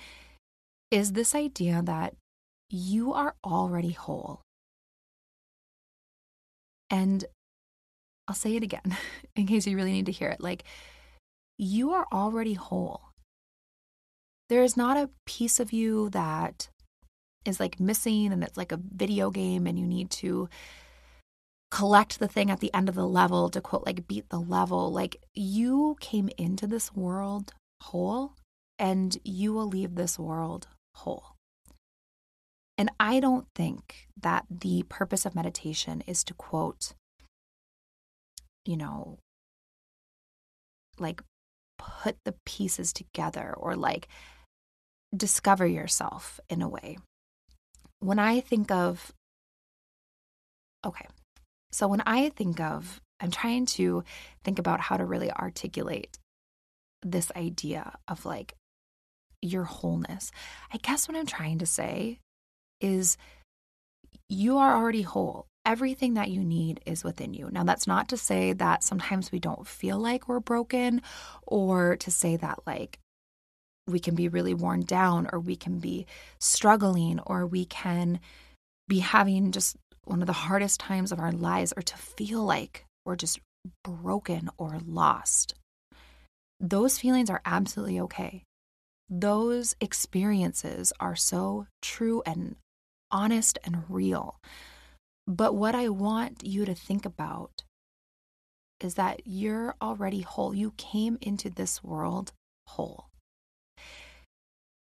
is 0.89 1.13
this 1.13 1.35
idea 1.35 1.81
that 1.83 2.15
you 2.69 3.13
are 3.13 3.35
already 3.43 3.91
whole. 3.91 4.41
And 6.91 7.25
I'll 8.27 8.35
say 8.35 8.55
it 8.55 8.63
again 8.63 8.95
in 9.35 9.47
case 9.47 9.65
you 9.65 9.75
really 9.75 9.93
need 9.93 10.05
to 10.05 10.11
hear 10.11 10.29
it. 10.29 10.41
Like, 10.41 10.63
you 11.57 11.91
are 11.91 12.05
already 12.11 12.53
whole. 12.53 13.01
There 14.49 14.63
is 14.63 14.75
not 14.75 14.97
a 14.97 15.09
piece 15.25 15.59
of 15.59 15.71
you 15.71 16.09
that 16.09 16.69
is 17.45 17.59
like 17.59 17.79
missing 17.79 18.31
and 18.31 18.43
it's 18.43 18.57
like 18.57 18.71
a 18.71 18.79
video 18.93 19.31
game 19.31 19.65
and 19.65 19.79
you 19.79 19.85
need 19.87 20.09
to 20.11 20.49
collect 21.71 22.19
the 22.19 22.27
thing 22.27 22.51
at 22.51 22.59
the 22.59 22.73
end 22.73 22.89
of 22.89 22.95
the 22.95 23.07
level 23.07 23.49
to 23.49 23.61
quote 23.61 23.85
like 23.85 24.07
beat 24.07 24.27
the 24.29 24.39
level 24.39 24.91
like 24.91 25.21
you 25.33 25.95
came 26.01 26.29
into 26.37 26.67
this 26.67 26.93
world 26.93 27.53
whole 27.81 28.33
and 28.77 29.17
you 29.23 29.53
will 29.53 29.67
leave 29.67 29.95
this 29.95 30.19
world 30.19 30.67
whole 30.95 31.30
and 32.77 32.89
i 32.99 33.19
don't 33.19 33.47
think 33.55 34.07
that 34.21 34.45
the 34.49 34.83
purpose 34.89 35.25
of 35.25 35.35
meditation 35.35 36.01
is 36.07 36.23
to 36.23 36.33
quote 36.33 36.93
you 38.65 38.77
know 38.77 39.17
like 40.99 41.21
put 41.77 42.17
the 42.25 42.35
pieces 42.45 42.93
together 42.93 43.53
or 43.57 43.75
like 43.75 44.07
discover 45.15 45.65
yourself 45.65 46.39
in 46.49 46.61
a 46.61 46.69
way 46.69 46.97
when 48.01 48.19
I 48.19 48.41
think 48.41 48.71
of, 48.71 49.13
okay, 50.85 51.05
so 51.71 51.87
when 51.87 52.01
I 52.05 52.29
think 52.29 52.59
of, 52.59 52.99
I'm 53.19 53.31
trying 53.31 53.67
to 53.67 54.03
think 54.43 54.59
about 54.59 54.81
how 54.81 54.97
to 54.97 55.05
really 55.05 55.31
articulate 55.31 56.17
this 57.03 57.31
idea 57.35 57.93
of 58.07 58.25
like 58.25 58.55
your 59.41 59.63
wholeness. 59.63 60.31
I 60.73 60.77
guess 60.77 61.07
what 61.07 61.15
I'm 61.15 61.27
trying 61.27 61.59
to 61.59 61.65
say 61.65 62.19
is 62.81 63.17
you 64.29 64.57
are 64.57 64.75
already 64.75 65.01
whole. 65.01 65.47
Everything 65.65 66.15
that 66.15 66.31
you 66.31 66.43
need 66.43 66.81
is 66.85 67.03
within 67.03 67.33
you. 67.33 67.49
Now, 67.51 67.63
that's 67.63 67.85
not 67.85 68.09
to 68.09 68.17
say 68.17 68.53
that 68.53 68.83
sometimes 68.83 69.31
we 69.31 69.39
don't 69.39 69.67
feel 69.67 69.99
like 69.99 70.27
we're 70.27 70.39
broken 70.39 71.01
or 71.45 71.97
to 71.97 72.09
say 72.11 72.35
that 72.37 72.59
like 72.65 72.99
we 73.87 73.99
can 73.99 74.15
be 74.15 74.27
really 74.27 74.53
worn 74.53 74.81
down 74.81 75.27
or 75.31 75.39
we 75.39 75.55
can 75.55 75.79
be 75.79 76.07
struggling 76.39 77.19
or 77.19 77.45
we 77.45 77.65
can 77.65 78.19
be 78.87 78.99
having 78.99 79.51
just 79.51 79.75
one 80.05 80.21
of 80.21 80.27
the 80.27 80.33
hardest 80.33 80.79
times 80.79 81.11
of 81.11 81.19
our 81.19 81.31
lives 81.31 81.73
or 81.75 81.83
to 81.83 81.97
feel 81.97 82.43
like 82.43 82.85
we're 83.05 83.15
just 83.15 83.39
broken 83.83 84.49
or 84.57 84.79
lost. 84.85 85.53
Those 86.59 86.97
feelings 86.97 87.29
are 87.29 87.41
absolutely 87.45 87.99
okay. 88.01 88.43
Those 89.09 89.75
experiences 89.81 90.93
are 90.99 91.15
so 91.15 91.67
true 91.81 92.23
and 92.25 92.55
honest 93.11 93.59
and 93.63 93.83
real. 93.89 94.39
But 95.27 95.55
what 95.55 95.75
I 95.75 95.89
want 95.89 96.43
you 96.43 96.65
to 96.65 96.75
think 96.75 97.05
about 97.05 97.63
is 98.79 98.95
that 98.95 99.21
you're 99.25 99.75
already 99.81 100.21
whole. 100.21 100.55
You 100.55 100.73
came 100.77 101.17
into 101.21 101.49
this 101.49 101.83
world 101.83 102.33
whole 102.67 103.11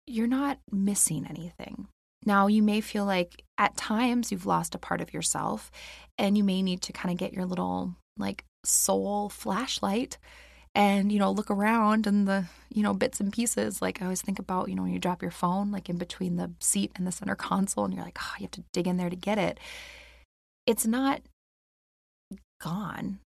you're 0.10 0.28
not 0.28 0.58
missing 0.72 1.28
anything. 1.30 1.88
Now, 2.26 2.48
you 2.48 2.64
may 2.64 2.82
feel 2.82 3.06
like 3.06 3.44
at 3.58 3.78
times 3.78 4.32
you've 4.32 4.48
lost 4.48 4.76
a 4.76 4.80
part 4.80 5.02
of 5.02 5.14
yourself 5.14 5.72
and 6.18 6.38
you 6.38 6.44
may 6.44 6.62
need 6.62 6.82
to 6.82 6.94
kind 6.94 7.12
of 7.12 7.18
get 7.18 7.32
your 7.32 7.46
little 7.46 7.96
like 8.18 8.44
soul 8.66 9.30
flashlight 9.30 10.18
and 10.80 11.12
you 11.12 11.20
know 11.20 11.30
look 11.30 11.52
around 11.52 12.08
and 12.08 12.26
the 12.26 12.46
you 12.74 12.82
know 12.82 12.94
bits 12.94 13.20
and 13.20 13.34
pieces. 13.34 13.82
Like 13.82 14.02
i 14.02 14.06
always 14.06 14.22
think 14.22 14.40
about 14.40 14.70
you 14.70 14.76
know 14.76 14.84
when 14.84 14.94
you 14.94 15.00
drop 15.00 15.22
your 15.22 15.30
phone 15.30 15.72
like 15.72 15.90
in 15.90 15.98
between 15.98 16.38
the 16.38 16.52
seat 16.60 16.92
and 16.96 17.06
the 17.06 17.12
center 17.12 17.36
console 17.50 17.84
and 17.84 17.94
you're 17.94 18.04
like 18.04 18.18
oh 18.20 18.34
you 18.40 18.44
have 18.44 18.52
to 18.52 18.64
dig 18.72 18.88
in 18.88 18.98
there 18.98 19.10
to 19.10 19.16
get 19.16 19.38
it. 19.38 19.60
It's 20.66 20.88
not 20.88 21.22
gone. 22.62 23.20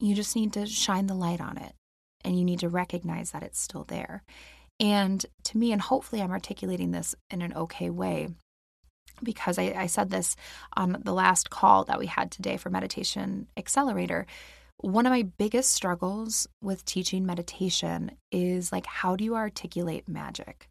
You 0.00 0.14
just 0.14 0.36
need 0.36 0.52
to 0.52 0.66
shine 0.66 1.06
the 1.06 1.14
light 1.14 1.40
on 1.40 1.56
it 1.56 1.72
and 2.22 2.38
you 2.38 2.44
need 2.44 2.60
to 2.60 2.68
recognize 2.68 3.30
that 3.30 3.42
it's 3.42 3.58
still 3.60 3.84
there. 3.84 4.22
And 4.78 5.24
to 5.44 5.56
me, 5.56 5.72
and 5.72 5.80
hopefully 5.80 6.20
I'm 6.20 6.32
articulating 6.32 6.90
this 6.90 7.14
in 7.30 7.40
an 7.40 7.54
okay 7.54 7.88
way, 7.88 8.28
because 9.22 9.58
I, 9.58 9.74
I, 9.74 9.86
said 9.86 10.10
this 10.10 10.36
on 10.76 11.00
the 11.02 11.14
last 11.14 11.48
call 11.48 11.84
that 11.84 11.98
we 11.98 12.04
had 12.06 12.30
today 12.30 12.58
for 12.58 12.68
Meditation 12.68 13.46
Accelerator. 13.56 14.26
One 14.86 15.04
of 15.04 15.10
my 15.10 15.22
biggest 15.24 15.72
struggles 15.72 16.46
with 16.62 16.84
teaching 16.84 17.26
meditation 17.26 18.12
is 18.30 18.70
like, 18.70 18.86
how 18.86 19.16
do 19.16 19.24
you 19.24 19.34
articulate 19.34 20.08
magic? 20.08 20.68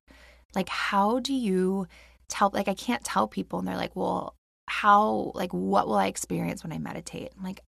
Like, 0.56 0.70
how 0.70 1.20
do 1.20 1.34
you 1.34 1.88
tell, 2.30 2.50
like, 2.54 2.70
I 2.70 2.76
can't 2.76 3.04
tell 3.04 3.28
people, 3.28 3.60
and 3.60 3.68
they're 3.68 3.76
like, 3.76 3.94
well, 3.94 4.38
how, 4.70 5.34
like, 5.36 5.52
what 5.54 5.88
will 5.88 5.96
I 5.96 6.08
experience 6.08 6.64
when 6.64 6.72
I 6.72 6.78
meditate? 6.78 7.34
I'm 7.38 7.44
like, 7.44 7.60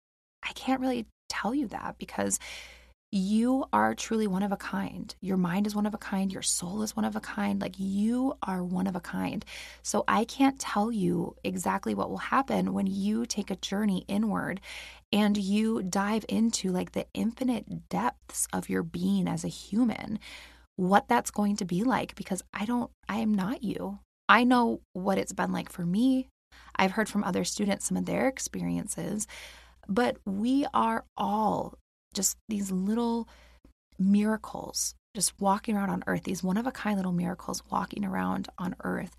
I 0.44 0.52
can't 0.52 0.80
really 0.80 1.06
tell 1.28 1.52
you 1.52 1.66
that 1.66 1.96
because 1.98 2.38
you 3.16 3.64
are 3.72 3.94
truly 3.94 4.26
one 4.26 4.42
of 4.42 4.52
a 4.52 4.56
kind. 4.56 5.14
Your 5.20 5.36
mind 5.36 5.66
is 5.66 5.74
one 5.74 5.86
of 5.86 5.94
a 5.94 5.98
kind. 5.98 6.32
Your 6.32 6.42
soul 6.42 6.82
is 6.82 6.94
one 6.94 7.04
of 7.04 7.16
a 7.16 7.20
kind. 7.20 7.60
Like 7.60 7.74
you 7.78 8.34
are 8.42 8.62
one 8.62 8.86
of 8.86 8.94
a 8.94 9.00
kind. 9.00 9.44
So 9.82 10.04
I 10.06 10.24
can't 10.24 10.58
tell 10.58 10.92
you 10.92 11.34
exactly 11.42 11.94
what 11.94 12.10
will 12.10 12.18
happen 12.18 12.74
when 12.74 12.86
you 12.86 13.24
take 13.26 13.50
a 13.50 13.56
journey 13.56 14.04
inward 14.06 14.60
and 15.12 15.36
you 15.36 15.82
dive 15.82 16.24
into 16.28 16.70
like 16.70 16.92
the 16.92 17.06
infinite 17.14 17.88
depths 17.88 18.46
of 18.52 18.68
your 18.68 18.82
being 18.82 19.26
as 19.26 19.44
a 19.44 19.48
human, 19.48 20.18
what 20.76 21.08
that's 21.08 21.30
going 21.30 21.56
to 21.56 21.64
be 21.64 21.84
like 21.84 22.14
because 22.16 22.42
I 22.52 22.66
don't, 22.66 22.90
I 23.08 23.18
am 23.18 23.32
not 23.32 23.64
you. 23.64 23.98
I 24.28 24.44
know 24.44 24.80
what 24.92 25.18
it's 25.18 25.32
been 25.32 25.52
like 25.52 25.70
for 25.70 25.86
me. 25.86 26.28
I've 26.76 26.92
heard 26.92 27.08
from 27.08 27.24
other 27.24 27.44
students 27.44 27.86
some 27.86 27.96
of 27.96 28.04
their 28.04 28.28
experiences, 28.28 29.26
but 29.88 30.18
we 30.26 30.66
are 30.74 31.04
all 31.16 31.78
just 32.16 32.36
these 32.48 32.72
little 32.72 33.28
miracles 33.98 34.94
just 35.14 35.40
walking 35.40 35.76
around 35.76 35.90
on 35.90 36.04
earth, 36.06 36.24
these 36.24 36.42
one 36.42 36.56
of 36.56 36.66
a 36.66 36.72
kind 36.72 36.96
little 36.96 37.12
miracles 37.12 37.62
walking 37.70 38.04
around 38.04 38.48
on 38.58 38.74
earth. 38.84 39.14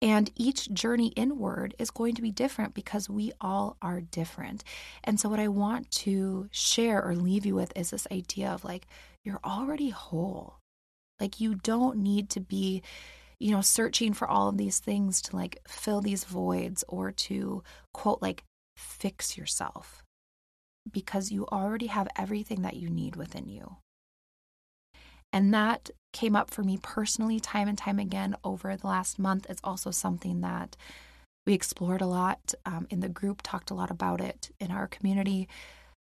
And 0.00 0.30
each 0.36 0.72
journey 0.72 1.08
inward 1.16 1.74
is 1.78 1.90
going 1.90 2.14
to 2.14 2.22
be 2.22 2.30
different 2.30 2.74
because 2.74 3.10
we 3.10 3.32
all 3.40 3.76
are 3.82 4.00
different. 4.00 4.62
And 5.02 5.18
so, 5.18 5.28
what 5.28 5.40
I 5.40 5.48
want 5.48 5.90
to 6.02 6.48
share 6.52 7.02
or 7.02 7.16
leave 7.16 7.44
you 7.44 7.56
with 7.56 7.72
is 7.76 7.90
this 7.90 8.06
idea 8.12 8.50
of 8.50 8.64
like, 8.64 8.86
you're 9.24 9.40
already 9.44 9.90
whole. 9.90 10.58
Like, 11.18 11.40
you 11.40 11.56
don't 11.56 11.98
need 11.98 12.30
to 12.30 12.40
be, 12.40 12.82
you 13.40 13.50
know, 13.50 13.60
searching 13.60 14.12
for 14.12 14.28
all 14.28 14.48
of 14.48 14.56
these 14.56 14.78
things 14.78 15.20
to 15.22 15.36
like 15.36 15.58
fill 15.66 16.00
these 16.00 16.22
voids 16.22 16.84
or 16.86 17.10
to 17.10 17.64
quote, 17.92 18.22
like, 18.22 18.44
fix 18.76 19.36
yourself 19.36 20.04
because 20.92 21.30
you 21.30 21.46
already 21.46 21.86
have 21.86 22.08
everything 22.16 22.62
that 22.62 22.76
you 22.76 22.88
need 22.88 23.16
within 23.16 23.48
you. 23.48 23.76
And 25.32 25.52
that 25.52 25.90
came 26.12 26.34
up 26.34 26.50
for 26.50 26.62
me 26.62 26.78
personally 26.82 27.38
time 27.38 27.68
and 27.68 27.76
time 27.76 27.98
again 27.98 28.34
over 28.42 28.76
the 28.76 28.86
last 28.86 29.18
month. 29.18 29.46
It's 29.48 29.60
also 29.62 29.90
something 29.90 30.40
that 30.40 30.76
we 31.46 31.54
explored 31.54 32.00
a 32.00 32.06
lot 32.06 32.54
um, 32.66 32.86
in 32.90 33.00
the 33.00 33.08
group, 33.08 33.40
talked 33.42 33.70
a 33.70 33.74
lot 33.74 33.90
about 33.90 34.20
it 34.20 34.50
in 34.58 34.70
our 34.70 34.86
community. 34.86 35.48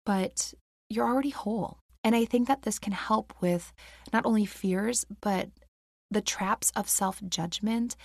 But 0.05 0.53
you're 0.91 1.07
already 1.07 1.31
whole. 1.31 1.79
And 2.05 2.15
I 2.15 2.25
think 2.25 2.49
that 2.49 2.63
this 2.63 2.79
can 2.79 2.93
help 2.93 3.35
with 3.41 3.73
not 4.13 4.25
only 4.25 4.47
fears, 4.47 5.05
but 5.21 5.49
the 6.11 6.23
traps 6.23 6.73
of 6.77 6.89
self 6.89 7.21
judgment 7.29 7.97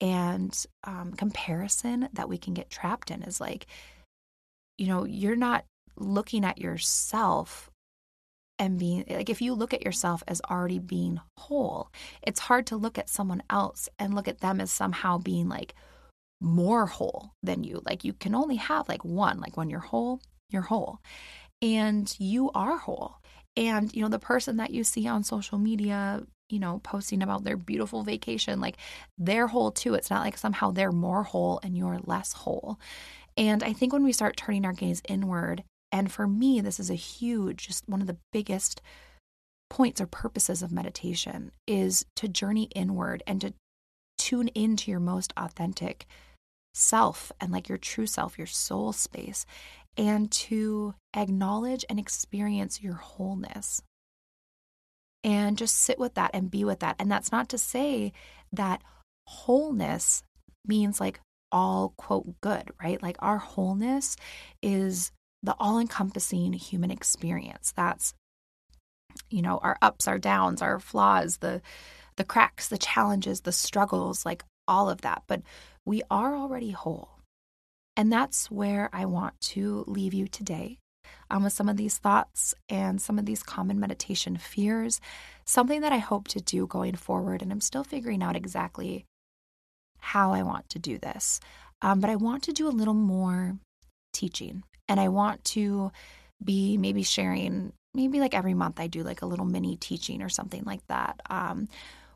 and 0.00 0.66
um, 0.84 1.12
comparison 1.12 2.08
that 2.12 2.28
we 2.28 2.36
can 2.36 2.52
get 2.52 2.68
trapped 2.68 3.10
in 3.10 3.22
is 3.22 3.40
like, 3.40 3.66
you 4.76 4.86
know, 4.86 5.04
you're 5.04 5.36
not 5.36 5.64
looking 5.96 6.44
at 6.44 6.58
yourself 6.58 7.70
and 8.58 8.78
being 8.78 9.04
like 9.08 9.28
if 9.28 9.42
you 9.42 9.52
look 9.52 9.74
at 9.74 9.84
yourself 9.84 10.22
as 10.26 10.40
already 10.50 10.78
being 10.78 11.20
whole 11.36 11.90
it's 12.22 12.40
hard 12.40 12.66
to 12.66 12.76
look 12.76 12.96
at 12.96 13.08
someone 13.10 13.42
else 13.50 13.88
and 13.98 14.14
look 14.14 14.28
at 14.28 14.40
them 14.40 14.60
as 14.60 14.72
somehow 14.72 15.18
being 15.18 15.48
like 15.48 15.74
more 16.40 16.86
whole 16.86 17.32
than 17.42 17.64
you. 17.64 17.80
Like 17.84 18.04
you 18.04 18.12
can 18.12 18.34
only 18.34 18.56
have 18.56 18.88
like 18.88 19.04
one. 19.04 19.40
Like 19.40 19.56
when 19.56 19.70
you're 19.70 19.80
whole 19.80 20.20
you're 20.50 20.62
whole. 20.62 21.00
And 21.62 22.14
you 22.18 22.50
are 22.54 22.76
whole. 22.76 23.16
And 23.56 23.94
you 23.94 24.02
know 24.02 24.08
the 24.08 24.18
person 24.18 24.58
that 24.58 24.70
you 24.70 24.84
see 24.84 25.06
on 25.08 25.24
social 25.24 25.58
media 25.58 26.22
you 26.48 26.60
know 26.60 26.80
posting 26.84 27.22
about 27.22 27.42
their 27.42 27.56
beautiful 27.56 28.04
vacation 28.04 28.60
like 28.60 28.76
they're 29.18 29.48
whole 29.48 29.70
too. 29.72 29.94
It's 29.94 30.10
not 30.10 30.24
like 30.24 30.38
somehow 30.38 30.70
they're 30.70 30.92
more 30.92 31.22
whole 31.22 31.60
and 31.62 31.76
you're 31.76 31.98
less 32.04 32.32
whole. 32.32 32.78
And 33.38 33.62
i 33.62 33.72
think 33.72 33.92
when 33.92 34.04
we 34.04 34.12
start 34.12 34.36
turning 34.36 34.64
our 34.64 34.72
gaze 34.72 35.02
inward 35.08 35.62
and 35.92 36.10
for 36.10 36.26
me, 36.26 36.60
this 36.60 36.80
is 36.80 36.90
a 36.90 36.94
huge, 36.94 37.66
just 37.68 37.88
one 37.88 38.00
of 38.00 38.06
the 38.06 38.18
biggest 38.32 38.82
points 39.68 40.00
or 40.00 40.06
purposes 40.06 40.62
of 40.62 40.72
meditation 40.72 41.50
is 41.66 42.06
to 42.16 42.28
journey 42.28 42.68
inward 42.74 43.22
and 43.26 43.40
to 43.40 43.54
tune 44.18 44.48
into 44.48 44.90
your 44.90 45.00
most 45.00 45.32
authentic 45.36 46.06
self 46.74 47.32
and 47.40 47.52
like 47.52 47.68
your 47.68 47.78
true 47.78 48.06
self, 48.06 48.38
your 48.38 48.46
soul 48.46 48.92
space, 48.92 49.46
and 49.96 50.30
to 50.30 50.94
acknowledge 51.14 51.84
and 51.88 51.98
experience 51.98 52.82
your 52.82 52.94
wholeness. 52.94 53.82
And 55.24 55.58
just 55.58 55.76
sit 55.76 55.98
with 55.98 56.14
that 56.14 56.30
and 56.34 56.50
be 56.50 56.64
with 56.64 56.80
that. 56.80 56.96
And 56.98 57.10
that's 57.10 57.32
not 57.32 57.48
to 57.48 57.58
say 57.58 58.12
that 58.52 58.82
wholeness 59.26 60.22
means 60.66 61.00
like 61.00 61.20
all 61.50 61.94
quote 61.96 62.40
good, 62.40 62.70
right? 62.80 63.02
Like 63.02 63.16
our 63.20 63.38
wholeness 63.38 64.16
is 64.62 65.10
the 65.42 65.54
all 65.58 65.78
encompassing 65.78 66.52
human 66.52 66.90
experience. 66.90 67.72
That's, 67.76 68.14
you 69.30 69.42
know, 69.42 69.58
our 69.58 69.76
ups, 69.82 70.08
our 70.08 70.18
downs, 70.18 70.62
our 70.62 70.78
flaws, 70.78 71.38
the, 71.38 71.62
the 72.16 72.24
cracks, 72.24 72.68
the 72.68 72.78
challenges, 72.78 73.42
the 73.42 73.52
struggles, 73.52 74.26
like 74.26 74.44
all 74.66 74.90
of 74.90 75.02
that. 75.02 75.22
But 75.26 75.42
we 75.84 76.02
are 76.10 76.34
already 76.34 76.70
whole. 76.70 77.10
And 77.96 78.12
that's 78.12 78.50
where 78.50 78.90
I 78.92 79.06
want 79.06 79.40
to 79.52 79.84
leave 79.86 80.12
you 80.12 80.28
today 80.28 80.78
um, 81.30 81.44
with 81.44 81.52
some 81.52 81.68
of 81.68 81.76
these 81.76 81.96
thoughts 81.98 82.54
and 82.68 83.00
some 83.00 83.18
of 83.18 83.24
these 83.24 83.42
common 83.42 83.80
meditation 83.80 84.36
fears, 84.36 85.00
something 85.44 85.80
that 85.80 85.92
I 85.92 85.98
hope 85.98 86.28
to 86.28 86.40
do 86.40 86.66
going 86.66 86.96
forward. 86.96 87.42
And 87.42 87.50
I'm 87.50 87.60
still 87.60 87.84
figuring 87.84 88.22
out 88.22 88.36
exactly 88.36 89.06
how 89.98 90.32
I 90.32 90.42
want 90.42 90.68
to 90.70 90.78
do 90.78 90.98
this. 90.98 91.40
Um, 91.82 92.00
but 92.00 92.10
I 92.10 92.16
want 92.16 92.42
to 92.44 92.52
do 92.52 92.68
a 92.68 92.70
little 92.70 92.94
more 92.94 93.56
teaching 94.12 94.62
and 94.88 95.00
I 95.00 95.08
want 95.08 95.44
to 95.44 95.92
be 96.42 96.76
maybe 96.76 97.02
sharing, 97.02 97.72
maybe 97.94 98.20
like 98.20 98.34
every 98.34 98.54
month 98.54 98.78
I 98.78 98.86
do 98.86 99.02
like 99.02 99.22
a 99.22 99.26
little 99.26 99.44
mini 99.44 99.76
teaching 99.76 100.22
or 100.22 100.28
something 100.28 100.62
like 100.64 100.86
that, 100.88 101.20
um, 101.30 101.68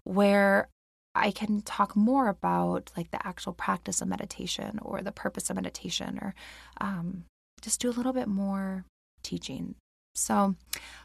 where 0.04 0.68
I 1.14 1.30
can 1.32 1.62
talk 1.62 1.96
more 1.96 2.28
about 2.28 2.90
like 2.96 3.10
the 3.10 3.26
actual 3.26 3.52
practice 3.52 4.00
of 4.00 4.08
meditation 4.08 4.78
or 4.82 5.02
the 5.02 5.12
purpose 5.12 5.50
of 5.50 5.56
meditation 5.56 6.18
or 6.22 6.34
um, 6.80 7.24
just 7.62 7.80
do 7.80 7.90
a 7.90 7.92
little 7.92 8.12
bit 8.12 8.28
more 8.28 8.84
teaching. 9.22 9.74
So, 10.14 10.56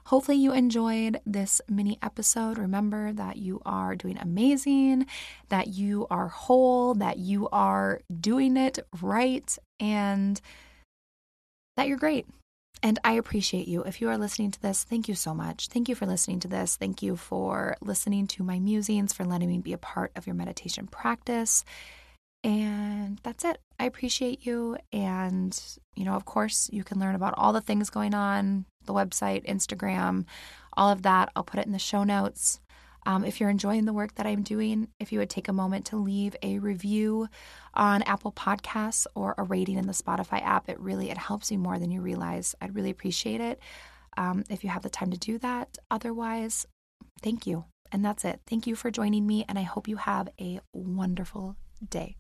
hopefully, 0.06 0.38
you 0.38 0.52
enjoyed 0.52 1.22
this 1.28 1.62
mini 1.70 2.00
episode. 2.02 2.58
Remember 2.58 3.14
that 3.14 3.38
you 3.38 3.62
are 3.64 3.96
doing 3.96 4.18
amazing, 4.18 5.06
that 5.50 5.68
you 5.68 6.08
are 6.10 6.28
whole, 6.28 6.96
that 6.96 7.20
you 7.20 7.48
are 7.52 8.02
doing 8.20 8.58
it 8.58 8.80
right, 9.02 9.58
and 9.80 10.42
that 11.78 11.88
you're 11.88 11.98
great. 11.98 12.26
And 12.84 13.00
I 13.04 13.14
appreciate 13.14 13.68
you. 13.68 13.84
If 13.84 14.02
you 14.02 14.10
are 14.10 14.18
listening 14.18 14.52
to 14.52 14.62
this, 14.62 14.84
thank 14.84 15.08
you 15.08 15.16
so 15.16 15.34
much. 15.34 15.70
Thank 15.70 15.90
you 15.90 15.96
for 15.96 16.06
listening 16.06 16.40
to 16.42 16.48
this. 16.48 16.76
Thank 16.76 17.02
you 17.02 17.16
for 17.16 17.78
listening 17.82 18.28
to 18.28 18.44
my 18.44 18.60
musings, 18.60 19.14
for 19.14 19.26
letting 19.26 19.48
me 19.48 19.58
be 19.58 19.74
a 19.74 19.78
part 19.78 20.12
of 20.16 20.28
your 20.28 20.36
meditation 20.36 20.88
practice. 20.88 21.64
And 22.44 23.20
that's 23.24 23.44
it. 23.44 23.58
I 23.80 23.86
appreciate 23.86 24.46
you. 24.46 24.78
And, 24.94 25.60
you 25.96 26.06
know, 26.06 26.14
of 26.14 26.26
course, 26.26 26.70
you 26.72 26.84
can 26.84 27.00
learn 27.00 27.16
about 27.16 27.34
all 27.38 27.54
the 27.54 27.62
things 27.62 27.90
going 27.90 28.14
on 28.14 28.66
the 28.86 28.94
website, 28.94 29.48
Instagram, 29.48 30.26
all 30.78 30.92
of 30.92 31.02
that. 31.02 31.32
I'll 31.36 31.44
put 31.44 31.60
it 31.60 31.66
in 31.66 31.72
the 31.72 31.80
show 31.80 32.04
notes. 32.04 32.60
Um, 33.06 33.24
if 33.24 33.40
you're 33.40 33.50
enjoying 33.50 33.86
the 33.86 33.94
work 33.94 34.16
that 34.16 34.26
I'm 34.26 34.42
doing, 34.42 34.88
if 35.00 35.12
you 35.12 35.20
would 35.20 35.30
take 35.30 35.48
a 35.48 35.54
moment 35.54 35.86
to 35.88 35.98
leave 35.98 36.36
a 36.42 36.60
review 36.60 37.28
on 37.74 38.02
Apple 38.04 38.32
Podcasts 38.32 39.06
or 39.16 39.36
a 39.38 39.44
rating 39.44 39.78
in 39.78 39.88
the 39.88 39.94
Spotify 39.94 40.42
app, 40.42 40.70
it 40.70 40.80
really 40.80 41.10
it 41.12 41.18
helps 41.18 41.52
me 41.52 41.58
more 41.58 41.78
than 41.78 41.92
you 41.92 42.02
realize. 42.02 42.56
I'd 42.62 42.76
really 42.76 42.90
appreciate 42.90 43.42
it 43.42 43.60
um, 44.18 44.44
if 44.50 44.64
you 44.64 44.70
have 44.70 44.84
the 44.84 44.90
time 44.90 45.12
to 45.12 45.18
do 45.18 45.38
that. 45.40 45.78
Otherwise, 45.92 46.66
thank 47.22 47.46
you. 47.46 47.66
And 47.92 48.04
that's 48.04 48.26
it. 48.26 48.42
Thank 48.48 48.68
you 48.68 48.76
for 48.76 48.90
joining 48.90 49.28
me, 49.28 49.46
and 49.48 49.60
I 49.60 49.62
hope 49.62 49.88
you 49.88 49.98
have 49.98 50.28
a 50.42 50.60
wonderful 50.74 51.56
day. 51.88 52.18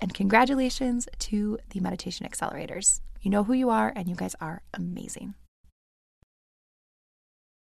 And 0.00 0.14
congratulations 0.14 1.08
to 1.18 1.58
the 1.70 1.80
Meditation 1.80 2.26
Accelerators. 2.26 3.00
You 3.20 3.30
know 3.30 3.44
who 3.44 3.52
you 3.52 3.68
are, 3.68 3.92
and 3.96 4.08
you 4.08 4.14
guys 4.14 4.36
are 4.40 4.62
amazing. 4.72 5.34